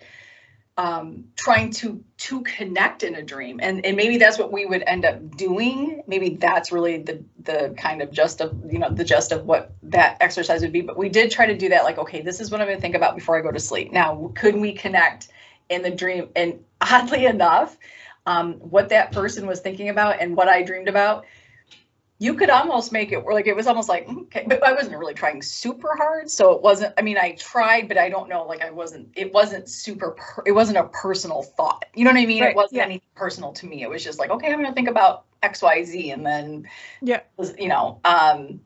[0.78, 3.60] um, trying to to connect in a dream.
[3.62, 6.04] And and maybe that's what we would end up doing.
[6.06, 9.74] Maybe that's really the the kind of just of you know the just of what
[9.84, 10.82] that exercise would be.
[10.82, 12.82] But we did try to do that like okay this is what i'm going to
[12.82, 13.92] think about before i go to sleep.
[13.92, 15.30] Now could we connect
[15.70, 16.30] in the dream?
[16.36, 17.76] And oddly enough
[18.28, 21.26] um, what that person was thinking about and what I dreamed about,
[22.20, 24.98] you could almost make it work like it was almost like okay, but I wasn't
[24.98, 26.94] really trying super hard, so it wasn't.
[26.98, 28.44] I mean, I tried, but I don't know.
[28.44, 29.10] Like I wasn't.
[29.16, 30.12] It wasn't super.
[30.12, 31.86] Per, it wasn't a personal thought.
[31.94, 32.42] You know what I mean?
[32.42, 32.86] Right, it wasn't yeah.
[32.86, 33.84] anything personal to me.
[33.84, 36.68] It was just like, okay, I'm going to think about X, Y, Z, and then
[37.02, 37.22] yeah,
[37.58, 38.00] you know.
[38.04, 38.60] Um,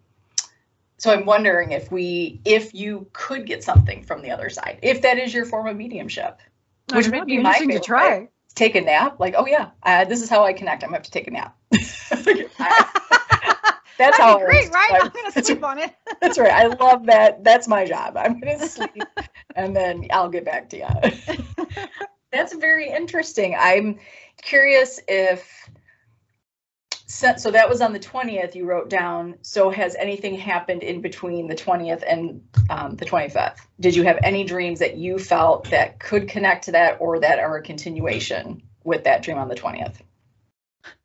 [0.98, 5.02] so I'm wondering if we, if you could get something from the other side, if
[5.02, 6.40] that is your form of mediumship,
[6.94, 7.74] which would be, be my favorite.
[7.74, 9.20] to try take a nap.
[9.20, 10.84] Like, oh yeah, uh, this is how I connect.
[10.84, 11.58] I'm gonna have to take a nap.
[13.98, 14.90] that's how great, right?
[14.94, 15.94] I'm gonna sleep on it.
[16.22, 16.52] that's right.
[16.52, 17.44] I love that.
[17.44, 18.18] That's my job.
[18.18, 19.04] I'm gonna sleep,
[19.56, 20.88] and then I'll get back to you.
[22.32, 23.56] that's very interesting.
[23.58, 24.00] I'm
[24.42, 25.70] curious if
[27.12, 31.48] so that was on the 20th you wrote down so has anything happened in between
[31.48, 36.00] the 20th and um, the 25th did you have any dreams that you felt that
[36.00, 39.96] could connect to that or that are a continuation with that dream on the 20th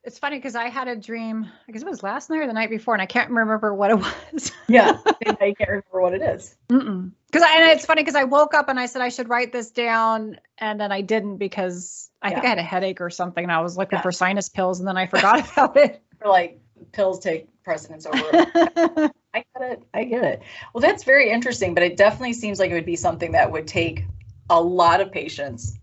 [0.04, 2.52] it's funny because i had a dream i guess it was last night or the
[2.52, 3.98] night before and i can't remember what it
[4.32, 4.52] was.
[4.68, 6.56] Yeah i can't remember what it is.
[6.68, 9.70] Because and it's funny because i woke up and i said i should write this
[9.70, 12.34] down and then i didn't because I yeah.
[12.34, 14.02] think I had a headache or something, and I was looking yeah.
[14.02, 16.02] for sinus pills, and then I forgot about it.
[16.20, 16.60] Or like
[16.90, 18.20] pills take precedence over.
[19.32, 19.82] I get it.
[19.94, 20.42] I get it.
[20.74, 23.68] Well, that's very interesting, but it definitely seems like it would be something that would
[23.68, 24.06] take
[24.50, 25.78] a lot of patience,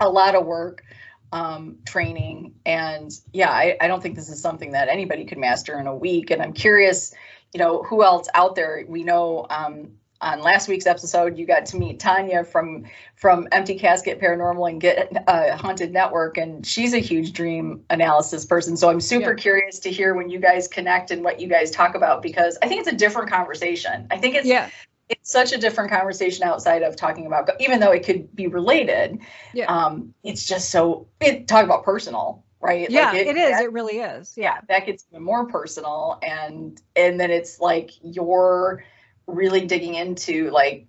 [0.00, 0.82] a lot of work,
[1.30, 5.78] um, training, and yeah, I, I don't think this is something that anybody could master
[5.78, 6.32] in a week.
[6.32, 7.14] And I'm curious,
[7.54, 8.84] you know, who else out there?
[8.88, 9.92] We know um,
[10.26, 12.84] on last week's episode, you got to meet Tanya from
[13.14, 18.44] from Empty Casket Paranormal and Get uh, Haunted Network, and she's a huge dream analysis
[18.44, 18.76] person.
[18.76, 19.36] So I'm super yeah.
[19.36, 22.68] curious to hear when you guys connect and what you guys talk about because I
[22.68, 24.06] think it's a different conversation.
[24.10, 24.70] I think it's yeah.
[25.08, 29.20] It's such a different conversation outside of talking about, even though it could be related.
[29.54, 29.66] Yeah.
[29.66, 32.90] Um, it's just so it talk about personal, right?
[32.90, 33.50] Yeah, like it, it is.
[33.52, 34.34] That, it really is.
[34.36, 38.82] Yeah, that gets even more personal, and and then it's like you're
[39.26, 40.86] really digging into like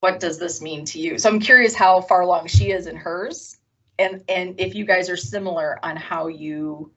[0.00, 1.18] what does this mean to you.
[1.18, 3.56] So I'm curious how far along she is in hers,
[3.98, 6.92] and and if you guys are similar on how you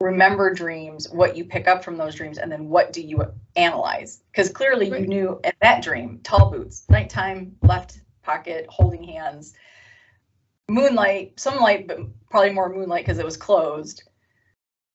[0.00, 3.22] remember dreams, what you pick up from those dreams, and then what do you
[3.56, 4.22] analyze?
[4.32, 5.00] Because clearly right.
[5.00, 9.54] you knew in that dream, tall boots, nighttime, left pocket, holding hands
[10.68, 11.98] moonlight, some light, but
[12.30, 14.04] probably more moonlight because it was closed.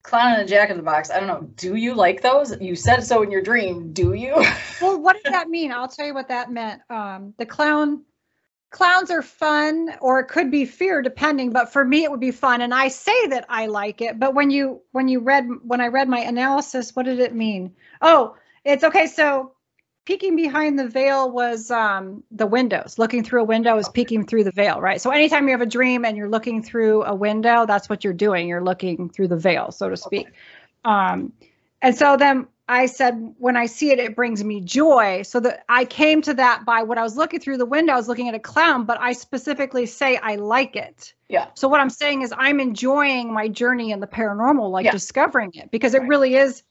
[0.03, 1.09] Clown and a Jack in the Box.
[1.09, 1.49] I don't know.
[1.55, 2.59] Do you like those?
[2.59, 3.93] You said so in your dream.
[3.93, 4.35] Do you?
[4.81, 5.71] well, what does that mean?
[5.71, 6.81] I'll tell you what that meant.
[6.89, 8.03] Um, the clown
[8.73, 12.31] clowns are fun or it could be fear depending but for me it would be
[12.31, 15.79] fun and i say that i like it but when you when you read when
[15.79, 18.35] i read my analysis what did it mean oh
[18.65, 19.51] it's okay so
[20.05, 22.99] peeking behind the veil was um, the windows.
[22.99, 25.01] Looking through a window is peeking through the veil, right?
[25.01, 28.13] So anytime you have a dream and you're looking through a window, that's what you're
[28.13, 28.47] doing.
[28.47, 30.27] You're looking through the veil, so to speak.
[30.83, 31.31] Um,
[31.81, 35.21] and so then I said, when I see it, it brings me joy.
[35.23, 37.97] So that I came to that by what I was looking through the window, I
[37.97, 41.13] was looking at a clown, but I specifically say I like it.
[41.29, 41.47] Yeah.
[41.55, 44.91] So what I'm saying is I'm enjoying my journey in the paranormal, like yeah.
[44.91, 46.09] discovering it, because it right.
[46.09, 46.63] really is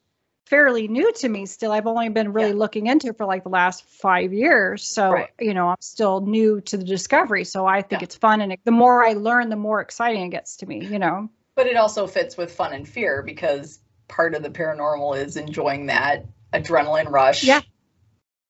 [0.46, 1.72] fairly new to me still.
[1.72, 2.56] I've only been really yeah.
[2.56, 4.86] looking into it for like the last five years.
[4.86, 5.30] So, right.
[5.40, 7.44] you know, I'm still new to the discovery.
[7.44, 8.04] So I think yeah.
[8.04, 8.40] it's fun.
[8.40, 11.28] And it, the more I learn, the more exciting it gets to me, you know.
[11.54, 15.86] But it also fits with fun and fear because part of the paranormal is enjoying
[15.86, 17.60] that adrenaline rush yeah.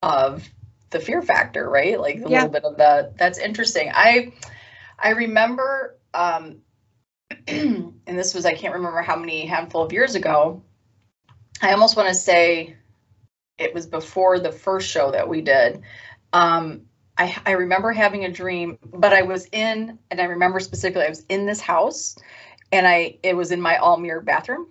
[0.02, 0.48] of
[0.90, 2.00] the fear factor, right?
[2.00, 3.16] Like a little bit of that.
[3.16, 3.90] That's interesting.
[3.92, 4.32] I
[4.98, 6.58] I remember um
[7.48, 10.62] and this was I can't remember how many handful of years ago
[11.60, 12.76] I almost want to say
[13.58, 15.82] it was before the first show that we did.
[16.32, 16.82] Um,
[17.16, 21.10] I, I remember having a dream, but I was in, and I remember specifically, I
[21.10, 22.16] was in this house,
[22.70, 24.66] and I it was in my all mirror bathroom,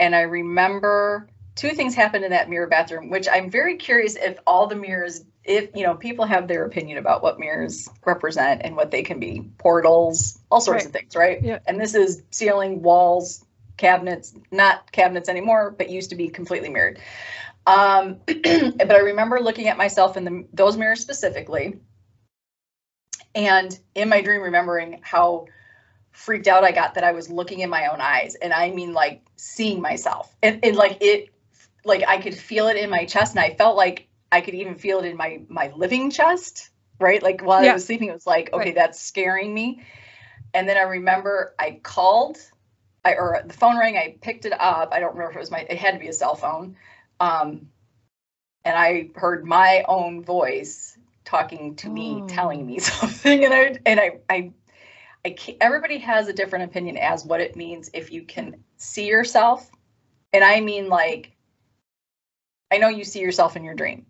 [0.00, 4.38] and I remember two things happened in that mirror bathroom, which I'm very curious if
[4.46, 8.76] all the mirrors, if you know, people have their opinion about what mirrors represent and
[8.76, 10.86] what they can be, portals, all sorts right.
[10.86, 11.42] of things, right?
[11.42, 11.58] Yeah.
[11.66, 13.44] And this is ceiling, walls,
[13.78, 16.98] cabinets, not cabinets anymore, but used to be completely mirrored.
[17.66, 21.78] Um, but I remember looking at myself in the, those mirrors specifically,
[23.34, 25.46] and in my dream, remembering how
[26.10, 28.92] freaked out I got that I was looking in my own eyes, and I mean
[28.92, 31.30] like seeing myself, and, and like it,
[31.84, 34.74] like I could feel it in my chest, and I felt like I could even
[34.74, 37.22] feel it in my my living chest, right?
[37.22, 37.70] Like while yeah.
[37.70, 38.74] I was sleeping, it was like, okay, right.
[38.74, 39.82] that's scaring me.
[40.54, 42.38] And then I remember I called
[43.08, 43.96] I, or the phone rang.
[43.96, 44.90] I picked it up.
[44.92, 45.66] I don't remember if it was my.
[45.68, 46.76] It had to be a cell phone.
[47.20, 47.68] Um,
[48.64, 53.44] and I heard my own voice talking to me, telling me something.
[53.44, 54.52] And I and I I,
[55.24, 59.70] I everybody has a different opinion as what it means if you can see yourself.
[60.32, 61.32] And I mean like,
[62.70, 64.04] I know you see yourself in your dream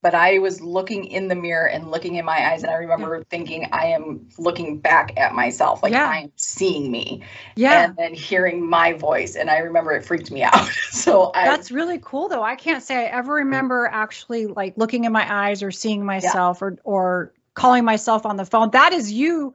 [0.00, 3.16] but I was looking in the mirror and looking in my eyes, and I remember
[3.16, 3.24] yeah.
[3.30, 6.06] thinking, I am looking back at myself, like yeah.
[6.06, 7.22] I'm seeing me,
[7.56, 10.68] yeah, and then hearing my voice, and I remember it freaked me out.
[10.90, 12.42] so I, that's really cool, though.
[12.42, 13.46] I can't say I ever mm-hmm.
[13.46, 16.68] remember actually like looking in my eyes or seeing myself yeah.
[16.68, 18.70] or or calling myself on the phone.
[18.70, 19.54] That is you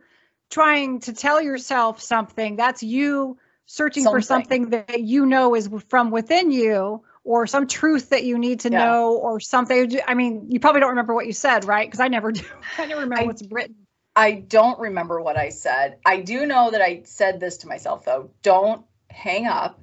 [0.49, 2.57] trying to tell yourself something.
[2.57, 4.17] That's you searching something.
[4.17, 8.61] for something that you know is from within you or some truth that you need
[8.61, 8.85] to yeah.
[8.85, 9.99] know or something.
[10.05, 11.87] I mean, you probably don't remember what you said, right?
[11.87, 12.43] Because I never do.
[12.77, 13.75] I never remember I, what's written.
[14.15, 15.97] I don't remember what I said.
[16.05, 18.29] I do know that I said this to myself though.
[18.43, 19.79] Don't hang up.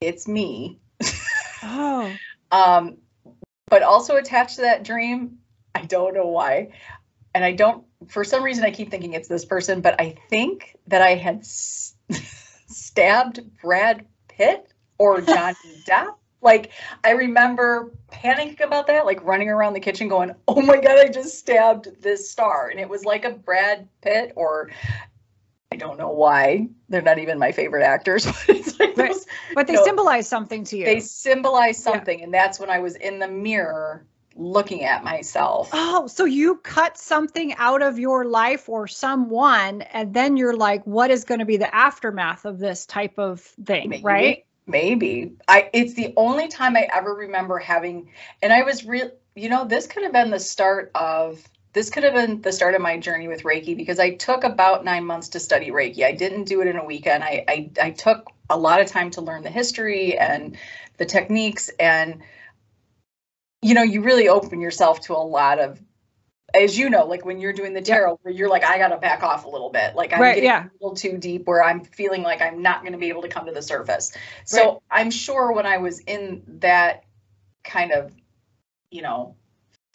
[0.00, 0.78] It's me.
[1.62, 2.14] Oh.
[2.52, 2.98] um,
[3.68, 5.38] but also attached to that dream,
[5.74, 6.70] I don't know why.
[7.34, 10.76] And I don't, for some reason, I keep thinking it's this person, but I think
[10.86, 11.94] that I had s-
[12.68, 16.70] stabbed Brad Pitt or Johnny Depp like
[17.04, 21.08] I remember panicking about that, like running around the kitchen going, "Oh my god, I
[21.08, 24.70] just stabbed this star." And it was like a Brad Pitt or
[25.70, 26.68] I don't know why.
[26.88, 29.12] They're not even my favorite actors, but it's like right.
[29.12, 30.84] those, But they you know, symbolize something to you.
[30.84, 32.24] They symbolize something yeah.
[32.24, 35.70] and that's when I was in the mirror looking at myself.
[35.72, 40.84] Oh, so you cut something out of your life or someone and then you're like
[40.84, 44.44] what is going to be the aftermath of this type of thing, maybe, right?
[44.68, 45.32] Maybe.
[45.48, 48.10] I it's the only time i ever remember having
[48.42, 51.42] and i was real you know this could have been the start of
[51.72, 54.84] this could have been the start of my journey with reiki because i took about
[54.84, 56.04] nine months to study reiki.
[56.04, 57.24] I didn't do it in a weekend.
[57.24, 60.56] I i, I took a lot of time to learn the history and
[60.98, 62.22] the techniques and
[63.62, 65.80] you know you really open yourself to a lot of
[66.54, 69.22] as you know, like when you're doing the tarot, where you're like, I gotta back
[69.22, 69.94] off a little bit.
[69.94, 70.64] Like I'm Right, getting yeah.
[70.64, 73.46] a little too deep where I'm feeling like I'm not gonna be able to come
[73.46, 74.12] to the surface.
[74.44, 74.78] So Right.
[74.90, 77.04] I'm sure when I was in that
[77.64, 78.12] kind of,
[78.90, 79.36] you know,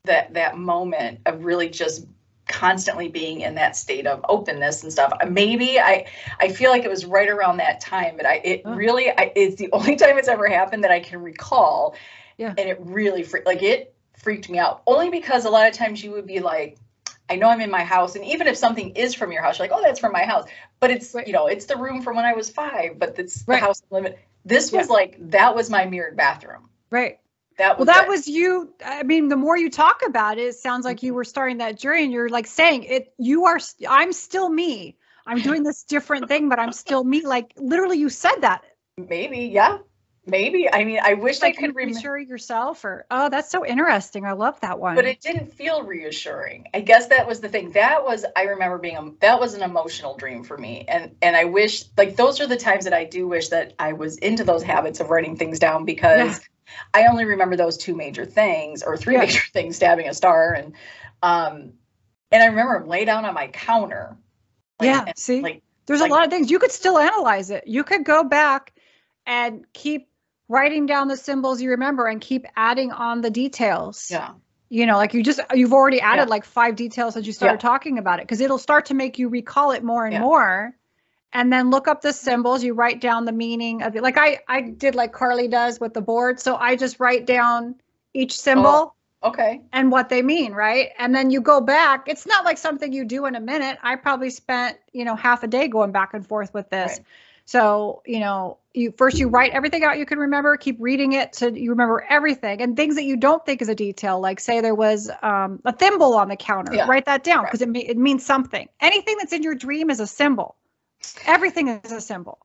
[0.05, 2.05] that that moment of really just
[2.47, 5.13] constantly being in that state of openness and stuff.
[5.21, 6.05] Uh, maybe I
[6.39, 8.75] I feel like it was right around that time, but I it Oh.
[8.75, 11.95] really I, it's the only time it's ever happened that I can recall.
[12.37, 12.53] Yeah.
[12.57, 13.92] And it really fre- like it
[14.23, 16.77] freaked me out only because a lot of times you would be like
[17.29, 19.67] I know I'm in my house, and even if something is from your house, you're
[19.67, 20.47] like, oh, that's from my house.
[20.79, 21.25] But it's Right.
[21.25, 23.59] you know, it's the room from when I was five, but it's Right.
[23.59, 24.07] the house I'm.
[24.45, 26.69] This was like that was my mirrored bathroom.
[26.91, 27.19] Right.
[27.57, 28.09] That Well, that it.
[28.09, 28.73] was you.
[28.85, 31.05] I mean, the more you talk about it, it sounds like Mm-hmm.
[31.07, 34.97] you were starting that journey and you're like saying it, you are, I'm still me.
[35.25, 37.25] I'm doing this different thing, but I'm still me.
[37.25, 38.63] Like literally you said that.
[38.97, 39.77] maybe, yeah,
[40.25, 40.71] maybe.
[40.71, 44.25] I mean, I wish Like I could reassure yourself or, oh, that's so interesting.
[44.25, 44.95] I love that one.
[44.95, 48.77] but it didn't feel reassuring i guess that was the thing that was i remember
[48.77, 52.39] being a, that was an emotional dream for me and and i wish like those
[52.39, 55.35] are the times that i do wish that i was into those habits of writing
[55.35, 56.39] things down because
[56.93, 59.21] i only remember those two major things or three Yeah.
[59.21, 60.73] major things stabbing a star and
[61.21, 61.73] um
[62.31, 64.15] and i remember lay down on my counter
[64.79, 65.03] like, yeah.
[65.07, 67.65] and, See, like there's like- a lot of things you could still analyze it.
[67.67, 68.73] You could go back
[69.25, 70.07] and keep
[70.53, 74.07] writing down the symbols you remember and keep adding on the details.
[74.11, 74.31] yeah.
[74.69, 76.35] You know like you just you've already added Yeah.
[76.35, 79.29] like five details as you started talking about it because it'll start to make you
[79.29, 80.21] recall it more and Yeah.
[80.21, 80.75] more.
[81.31, 84.01] And then look up the symbols you write down the meaning of it.
[84.01, 86.39] Like i i did like carly does with the board.
[86.39, 87.75] So i just write down
[88.15, 89.61] each symbol oh, okay.
[89.73, 90.89] and what they mean right?
[90.97, 92.07] And then you go back.
[92.07, 93.77] It's not like something you do in a minute.
[93.83, 96.91] I probably spent you know half a day going back and forth with this.
[96.97, 97.05] Right.
[97.45, 101.35] So you know you first you write everything out you can remember keep reading it
[101.35, 102.61] so you remember everything.
[102.61, 105.73] And things that you don't think is a detail like say there was um, a
[105.73, 106.87] thimble on the counter Yeah.
[106.87, 107.51] write that down Right.
[107.51, 108.67] because it, me- it means something.
[108.79, 110.55] Anything that's in your dream is a symbol.
[111.25, 112.39] Everything is a symbol.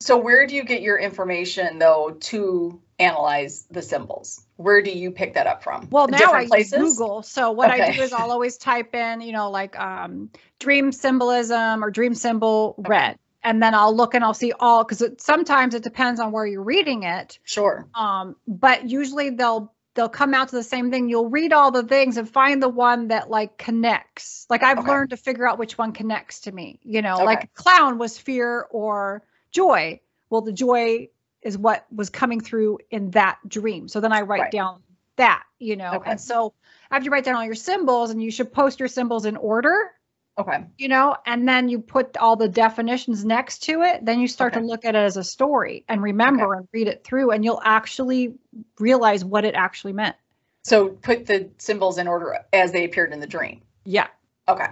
[0.00, 4.44] So where do you get your information though to analyze the symbols?
[4.56, 5.88] Where do you pick that up from?
[5.90, 6.96] Well, now Different I places?
[6.96, 7.22] Google.
[7.22, 11.84] So what I do is I'll always type in, you know, like um, dream symbolism
[11.84, 15.74] or dream symbol red, and then I'll look and I'll see all because it, sometimes
[15.74, 17.38] it depends on where you're reading it.
[17.44, 21.08] sure Um, but usually they'll they'll come out to the same thing.
[21.08, 24.46] You'll read all the things and find the one that like connects.
[24.48, 24.88] Like I've Okay.
[24.88, 26.80] learned to figure out which one connects to me.
[26.82, 27.24] You know, Okay.
[27.24, 30.00] like clown was fear or joy.
[30.30, 31.08] Well, the joy
[31.42, 33.88] is what was coming through in that dream.
[33.88, 34.52] So then I write Right.
[34.52, 34.82] down
[35.16, 35.92] that, you know.
[35.96, 36.10] Okay.
[36.10, 36.54] And so
[36.90, 39.90] after you write down all your symbols, and you should post your symbols in order,
[40.38, 44.26] okay you know, and then you put all the definitions next to it, then you
[44.26, 44.60] start Okay.
[44.60, 47.60] to look at it as a story and remember and read it through, and you'll
[47.64, 48.34] actually
[48.78, 50.16] realize what it actually meant.
[50.64, 53.60] So put the symbols in order as they appeared in the dream.
[53.84, 54.06] Yeah.
[54.48, 54.68] Okay.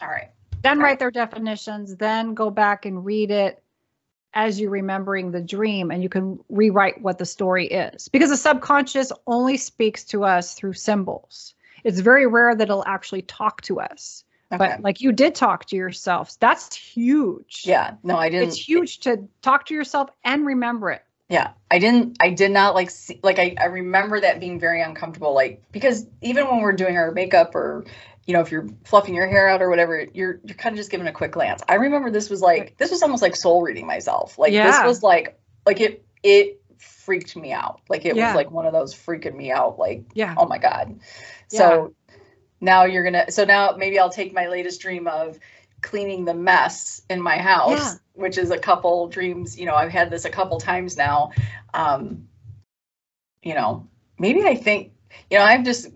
[0.00, 0.30] All right.
[0.62, 0.84] Then Right.
[0.84, 3.62] write their definitions, then go back and read it
[4.34, 8.08] as you're remembering the dream, and you can rewrite what the story is.
[8.08, 11.54] Because the subconscious only speaks to us through symbols.
[11.82, 14.24] It's very rare that it'll actually talk to us.
[14.50, 14.58] Okay.
[14.58, 17.62] But like you did talk to yourself, that's huge.
[17.66, 17.94] yeah.
[18.02, 18.48] No, I didn't.
[18.48, 21.04] It's huge to talk to yourself and remember it.
[21.28, 21.50] Yeah.
[21.70, 22.16] I didn't.
[22.20, 22.88] I did not like.
[22.90, 23.54] See, like I.
[23.60, 25.34] I remember that being very uncomfortable.
[25.34, 27.84] Like because even when we're doing our makeup or,
[28.26, 30.90] you know, if you're fluffing your hair out or whatever, you're you're kind of just
[30.90, 31.62] giving a quick glance.
[31.68, 34.38] I remember this was like this was almost like soul reading myself.
[34.38, 37.82] Like this was like like it it freaked me out.
[37.90, 38.28] Like it Yeah.
[38.28, 39.78] was like one of those freaking me out.
[39.78, 40.34] Like Yeah.
[40.38, 40.98] oh my god
[41.48, 41.94] so
[42.60, 45.38] now you're gonna so now maybe i'll take my latest dream of
[45.80, 47.94] cleaning the mess in my house Yeah.
[48.14, 51.30] which is a couple dreams you know i've had this a couple times now.
[51.74, 52.28] Um
[53.42, 53.86] you know
[54.18, 54.92] maybe i think
[55.30, 55.88] you know i'm just,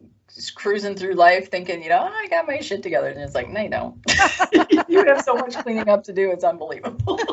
[0.55, 3.51] cruising through life thinking you know "Oh, i got my shit together and it's like
[3.51, 3.97] no you don't.
[4.89, 7.19] You have so much cleaning up to do it's unbelievable.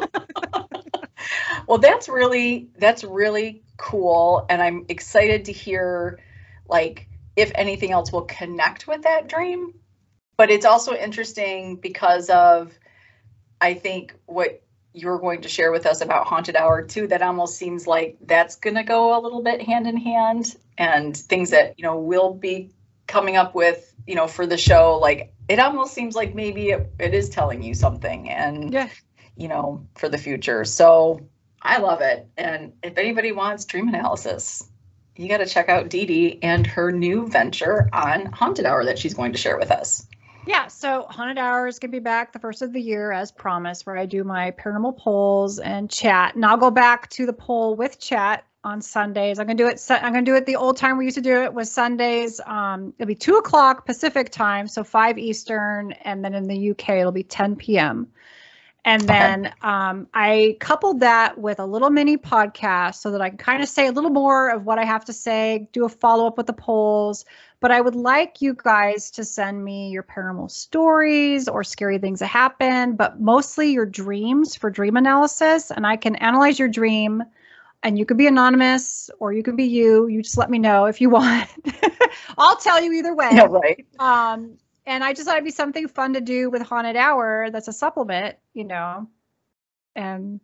[1.68, 6.20] Well that's really that's really cool and i'm excited to hear
[6.68, 9.74] like if anything else will connect with that dream
[10.38, 12.78] but it's also interesting because of
[13.62, 14.62] i think what
[14.94, 18.56] you're going to share with us about haunted hour too that almost seems like that's
[18.56, 22.34] going to go a little bit hand in hand and things that you know we'll
[22.34, 22.72] be
[23.08, 26.92] coming up with you know for the show like it almost seems like maybe it,
[27.00, 28.90] it is telling you something and Yeah.
[29.36, 31.22] you know for the future so
[31.62, 32.28] I love it.
[32.38, 34.64] And if anybody wants dream analysis,
[35.20, 39.14] you got to check out Deedee and her new venture on Haunted Hour that she's
[39.14, 40.08] going to share with us.
[40.48, 43.30] Yeah, so Haunted Hour is going to be back the first of the year as
[43.30, 46.36] promised, where I do my paranormal polls and chat.
[46.36, 49.40] And I'll go back to the poll with chat on Sundays.
[49.40, 49.82] I'm gonna do it.
[49.90, 52.42] I'm gonna do it the old time we used to do it was Sundays.
[52.46, 56.90] Um, it'll be two o'clock Pacific time, so five Eastern, and then in the UK
[56.90, 58.08] it'll be 10 p.m.
[58.86, 59.56] And then okay.
[59.62, 63.68] um, I coupled that with a little mini podcast so that I can kind of
[63.68, 66.48] say a little more of what I have to say, do a follow up with
[66.48, 67.26] the polls.
[67.60, 72.20] But I would like you guys to send me your paranormal stories or scary things
[72.20, 75.72] that happen, but mostly your dreams for dream analysis.
[75.72, 77.24] And I can analyze your dream
[77.84, 80.08] and you could be anonymous or you can be you.
[80.08, 81.50] You just let me know if you want.
[82.38, 83.30] I'll tell you either way.
[83.34, 83.86] Yeah, right.
[84.00, 84.58] Um,
[84.90, 87.52] and I just thought it'd be something fun to do with Haunted Hour.
[87.52, 89.08] That's a supplement, you know.
[89.96, 90.40] And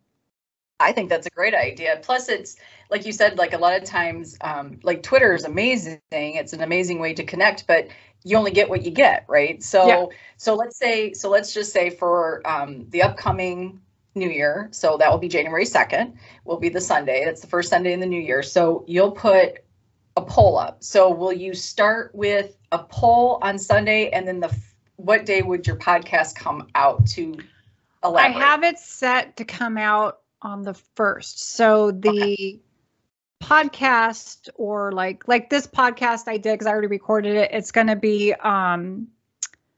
[0.78, 1.98] I think that's a great idea.
[2.00, 2.56] Plus, it's
[2.88, 6.00] like you said, like a lot of times, um, like Twitter is amazing.
[6.12, 7.88] It's an amazing way to connect, but
[8.22, 9.60] you only get what you get, right?
[9.64, 10.04] So, yeah.
[10.36, 13.80] so let's say, so let's just say for um, the upcoming
[14.14, 14.68] New Year.
[14.70, 17.24] So that will be January 2nd, will be the Sunday.
[17.24, 18.44] That's the first Sunday in the New Year.
[18.44, 19.64] So you'll put
[20.16, 20.82] a poll up.
[20.82, 24.54] So will you start with a poll on Sunday and then the
[24.96, 27.38] what day would your podcast come out to
[28.02, 28.36] elaborate?
[28.36, 31.54] I have it set to come out on the first.
[31.54, 32.60] So the okay.
[33.42, 37.96] podcast or like like this podcast I did because I already recorded it, it's gonna
[37.96, 39.08] be um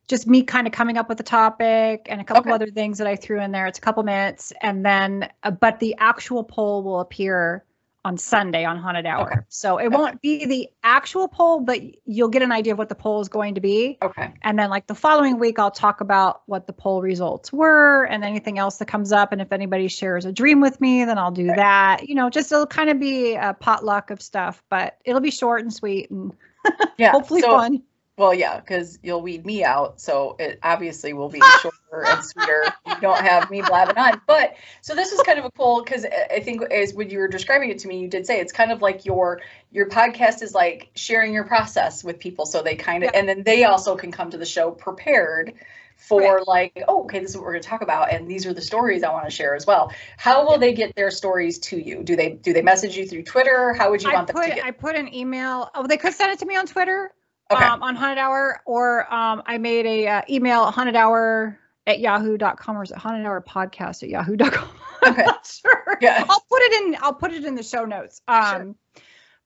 [0.07, 2.53] just me kind of coming up with a topic and a couple okay.
[2.53, 3.67] other things that I threw in there.
[3.67, 7.65] It's a couple minutes, and then uh, but the actual poll will appear
[8.09, 9.31] on Sunday on Haunted Hour.
[9.31, 9.41] Okay.
[9.51, 9.97] So it okay.
[9.97, 13.29] won't be the actual poll, but you'll get an idea of what the poll is
[13.29, 13.99] going to be.
[14.01, 14.33] Okay.
[14.41, 18.25] And then like the following week, I'll talk about what the poll results were and
[18.25, 19.31] anything else that comes up.
[19.31, 21.57] And if anybody shares a dream with me, then I'll do okay.
[21.57, 22.09] that.
[22.09, 25.61] You know, just it'll kind of be a potluck of stuff, but it'll be short
[25.61, 26.33] and sweet and
[26.97, 27.83] yeah, hopefully so, fun.
[28.19, 32.65] Well, yeah, because you'll weed me out, so it obviously will be shorter and sweeter.
[32.89, 34.21] You don't have me blabbing on.
[34.27, 37.29] But so this is kind of a cool because I think as when you were
[37.29, 39.41] describing it to me, you did say it's kind of like your
[39.71, 43.21] your podcast is like sharing your process with people, so they kind of yeah.
[43.21, 45.55] and then they also can come to the show prepared
[45.97, 46.49] for right.
[46.49, 48.63] like, oh, okay, this is what we're going to talk about, and these are the
[48.63, 49.93] stories I want to share as well.
[50.17, 52.03] How will they get their stories to you?
[52.03, 53.75] Do they do they message you through Twitter?
[53.75, 54.65] How would you I want put, them to get?
[54.65, 55.71] I put an email.
[55.73, 57.13] Oh, they could send it to me on Twitter
[57.51, 57.65] okay.
[57.65, 62.77] um, on Haunted Hour, or um, I made a uh, email Haunted Hour at yahoo.com
[62.77, 64.69] or is it Haunted Hour podcast at yahoo.com?
[65.07, 65.25] Okay.
[65.45, 65.97] sure.
[66.01, 66.25] Yeah.
[66.29, 66.97] I'll put it in.
[67.01, 68.21] I'll put it in the show notes.
[68.27, 69.03] Um, sure.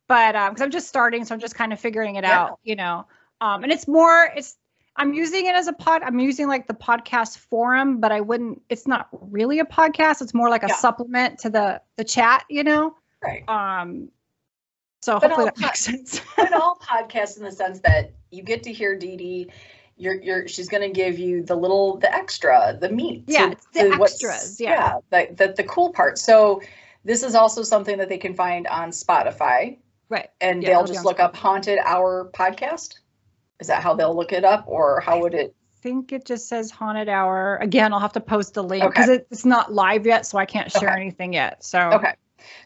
[0.08, 2.40] but um, because I'm just starting, so I'm just kind of figuring it yeah.
[2.40, 3.06] out, you know.
[3.42, 4.32] Um, and it's more.
[4.34, 4.56] It's
[4.96, 6.02] I'm using it as a pod.
[6.02, 8.62] I'm using like the podcast forum, but I wouldn't.
[8.70, 10.22] It's not really a podcast.
[10.22, 10.76] It's more like a yeah.
[10.76, 12.96] supplement to the the chat, you know.
[13.22, 13.46] Right.
[13.46, 14.08] Um,
[15.02, 16.20] so but hopefully that makes sense.
[16.36, 19.50] but all podcasts in the sense that you get to hear Deedee.
[19.96, 23.24] You're, you're, she's going to give you the little, the extra, the meat.
[23.26, 24.58] Yeah, the extras.
[24.58, 24.70] Yeah.
[25.10, 26.18] yeah, the, the, the cool part.
[26.18, 26.62] So
[27.04, 29.76] this is also something that they can find on Spotify.
[30.08, 30.28] Right.
[30.40, 31.24] And yeah, they'll just look Spotify.
[31.24, 32.94] up Haunted Hour podcast.
[33.60, 35.54] Is that how they'll look it up, or how would it?
[35.78, 37.58] I think it just says Haunted Hour.
[37.60, 39.24] Again, I'll have to post a link because okay.
[39.30, 41.00] it's not live yet, so I can't share okay.
[41.00, 41.64] anything yet.
[41.64, 42.14] So okay.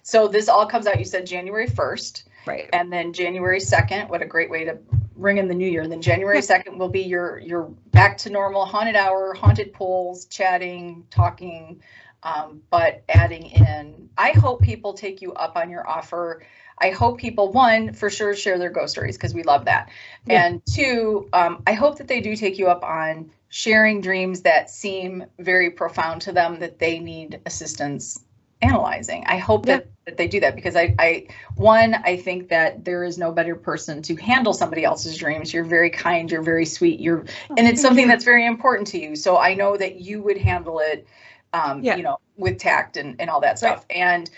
[0.03, 2.25] So this all comes out, you said January 1st.
[2.47, 2.69] Right.
[2.73, 4.79] And then January 2nd, what a great way to
[5.17, 5.83] ring in the new year.
[5.83, 10.27] And then January 2nd will be your your back to normal haunted hour, haunted pools,
[10.27, 11.83] chatting, talking,
[12.23, 14.09] um, but adding in.
[14.17, 16.45] I hope people take you up on your offer.
[16.79, 19.91] I hope people, one, for sure share their ghost stories because we love that.
[20.27, 20.45] Yeah.
[20.45, 24.69] And two, um, I hope that they do take you up on sharing dreams that
[24.69, 28.26] seem very profound to them that they need assistance
[28.63, 29.25] analyzing.
[29.27, 29.79] I hope yeah.
[29.79, 33.33] that, that they do that because I, I, one, I think that there is no
[33.33, 35.53] better person to handle somebody else's dreams.
[35.53, 38.99] You're very kind, you're very sweet, you're, oh, and it's something that's very important to
[38.99, 39.17] you.
[39.17, 41.07] So I know that you would handle it,
[41.53, 41.97] um, yeah.
[41.97, 43.85] you know, with tact and, and all that stuff.
[43.91, 43.99] Right.
[43.99, 44.31] And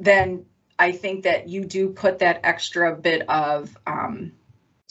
[0.00, 0.44] then
[0.78, 4.32] I think that you do put that extra bit of, um,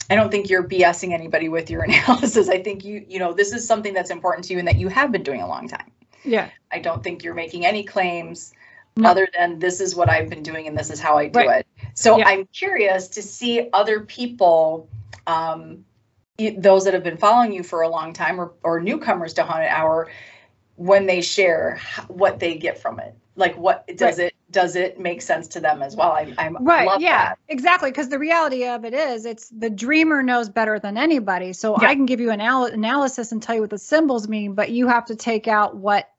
[0.08, 2.48] I don't think you're BSing anybody with your analysis.
[2.48, 4.88] I think you, you know, this is something that's important to you and that you
[4.88, 5.90] have been doing a long time.
[6.24, 6.48] Yeah.
[6.70, 8.54] I don't think you're making any claims
[9.04, 11.60] other than this is what I've been doing and this is how I do right.
[11.60, 11.66] it.
[11.94, 12.28] So yeah.
[12.28, 14.88] I'm curious to see other people,
[15.26, 15.84] um,
[16.58, 19.68] those that have been following you for a long time or, or newcomers to Haunted
[19.68, 20.10] Hour,
[20.76, 23.14] when they share what they get from it.
[23.34, 24.26] Like what does right.
[24.26, 26.12] it does it make sense to them as well?
[26.12, 27.00] I, I'm right.
[27.00, 27.38] yeah, that.
[27.48, 27.90] exactly.
[27.90, 31.54] Because the reality of it is, it's the dreamer knows better than anybody.
[31.54, 31.88] So yeah.
[31.88, 34.70] I can give you an anal- analysis and tell you what the symbols mean, but
[34.70, 36.11] you have to take out what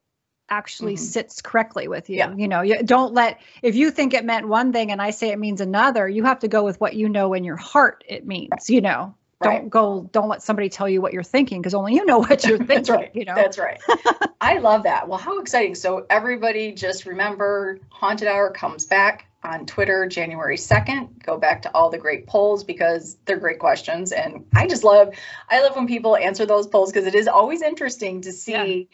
[0.58, 1.00] actually Mhm.
[1.00, 2.18] sits correctly with you.
[2.18, 2.34] Yeah.
[2.36, 5.30] You know, you don't let if you think it meant one thing and I say
[5.30, 8.26] it means another, you have to go with what you know in your heart it
[8.26, 9.16] means, you know.
[9.40, 9.60] Right.
[9.60, 12.46] Don't go don't let somebody tell you what you're thinking because only you know what
[12.46, 13.12] you're thinking, That's right.
[13.14, 13.36] you know.
[13.36, 13.80] That's right.
[14.42, 15.08] I love that.
[15.08, 15.76] Well, how exciting.
[15.76, 21.24] So, everybody just remember Haunted Hour comes back on Twitter January 2nd.
[21.26, 24.12] Go back to all the great polls because they're great questions.
[24.14, 25.14] And I just love,
[25.50, 28.88] I love when people answer those polls because it is always interesting to see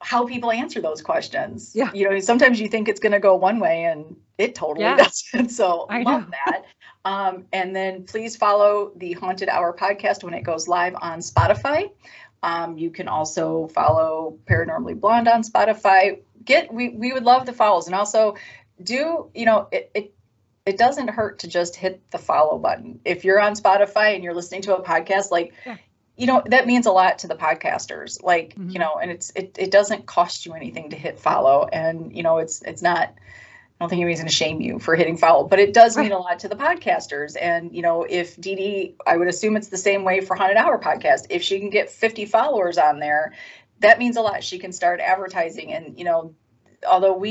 [0.00, 1.72] how people answer those questions.
[1.74, 1.90] Yeah.
[1.92, 4.96] You know, sometimes you think it's going to go one way and it totally Yeah.
[4.96, 5.50] doesn't.
[5.50, 6.30] So, I love know.
[6.46, 6.64] that.
[7.04, 11.90] Um, and then please follow the Haunted Hour podcast when it goes live on Spotify.
[12.42, 16.20] Um, you can also follow Paranormally Blonde on Spotify.
[16.44, 18.36] Get we we would love the follows and also
[18.82, 20.14] do you know it, it
[20.64, 24.32] it doesn't hurt to just hit the follow button if you're on Spotify and you're
[24.34, 25.76] listening to a podcast like Yeah.
[26.20, 28.72] You know that means a lot to the podcasters like Mhm.
[28.72, 32.22] you know and it's it, it doesn't cost you anything to hit follow and you
[32.22, 33.14] know it's it's not
[33.80, 36.12] I don't think anybody's going to shame you for hitting follow, but it does mean
[36.12, 37.34] a lot to the podcasters.
[37.40, 40.78] And you know, if Deedee, I would assume it's the same way for Haunted Hour
[40.78, 41.28] podcast.
[41.30, 43.32] If she can get 50 followers on there,
[43.78, 44.44] that means a lot.
[44.44, 46.34] She can start advertising, and you know,
[46.86, 47.30] although we,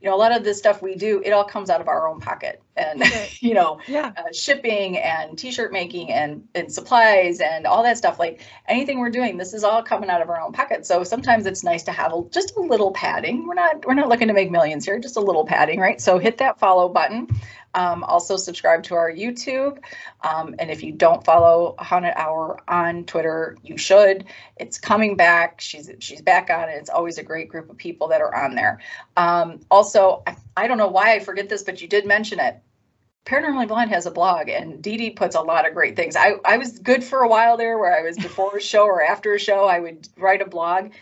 [0.00, 2.08] you know, a lot of the stuff we do, it all comes out of our
[2.08, 3.36] own pocket, and Right.
[3.40, 4.12] you know, Yeah.
[4.16, 9.10] uh, shipping and t-shirt making and and supplies and all that stuff like anything we're
[9.10, 10.86] doing this is all coming out of our own pocket.
[10.86, 13.46] So sometimes it's nice to have a, just a little padding.
[13.46, 16.00] We're not we're not looking to make millions here just a little padding right?
[16.00, 17.28] So hit that follow button.
[17.74, 19.78] Um, also subscribe to our youtube.
[20.22, 24.24] Um, and if you don't follow haunted hour on twitter you should.
[24.56, 25.60] It's coming back.
[25.60, 26.72] She's she's back on it.
[26.72, 28.80] It's always a great group of people that are on there.
[29.16, 32.60] Um, also I, I don't know why i forget this but you did mention it
[33.26, 36.16] Paranormally Blonde has a blog, and Deedee puts a lot of great things.
[36.16, 39.02] I, I was good for a while there, where I was before a show or
[39.02, 40.92] after a show, I would write a blog,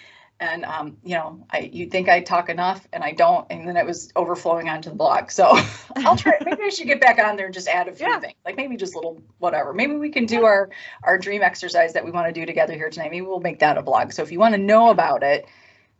[0.40, 3.76] and um, you know, I you'd think I talk enough, and I don't, and then
[3.76, 5.30] it was overflowing onto the blog.
[5.30, 5.56] So
[5.96, 6.34] I'll try.
[6.44, 8.18] Maybe I should get back on there and just add a few Yeah.
[8.20, 9.72] things, like maybe just little whatever.
[9.72, 10.70] Maybe we can do our
[11.04, 13.10] our dream exercise that we want to do together here tonight.
[13.12, 14.12] Maybe we'll make that a blog.
[14.12, 15.46] So if you want to know about it.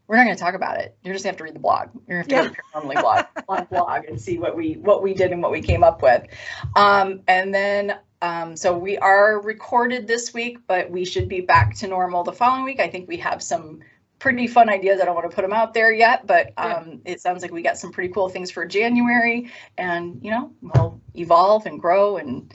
[0.08, 0.96] We're not going to talk about it.
[1.04, 1.90] You're just going to have to read the blog.
[2.08, 4.74] You're going to have to go to Paranormally blog, blog, blog and see what we
[4.74, 6.26] what we did and what we came up with.
[6.74, 11.76] Um, and then, um, so we are recorded this week, but we should be back
[11.76, 12.80] to normal the following week.
[12.80, 13.80] I think we have some
[14.18, 15.00] pretty fun ideas.
[15.00, 17.62] I don't want to put them out there yet, but um, it sounds like we
[17.62, 19.50] got some pretty cool things for January.
[19.76, 22.52] And, you know, we'll evolve and grow and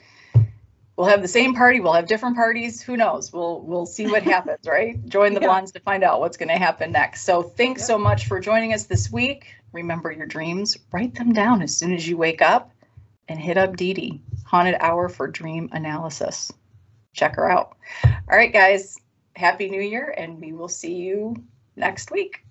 [0.97, 1.79] we'll have the same party.
[1.79, 2.81] We'll have different parties.
[2.81, 3.31] Who knows?
[3.33, 5.03] We'll we'll see what happens, right?
[5.07, 5.47] Join the Yeah.
[5.47, 7.23] blondes to find out what's going to happen next.
[7.23, 7.87] So thanks Yep.
[7.87, 9.53] so much for joining us this week.
[9.71, 10.77] Remember your dreams.
[10.91, 12.71] Write them down as soon as you wake up
[13.27, 16.51] and hit up Deedee, Haunted Hour for Dream Analysis.
[17.13, 17.75] Check her out.
[18.03, 18.97] All right, guys.
[19.35, 21.35] Happy New Year, and we will see you
[21.75, 22.42] next week.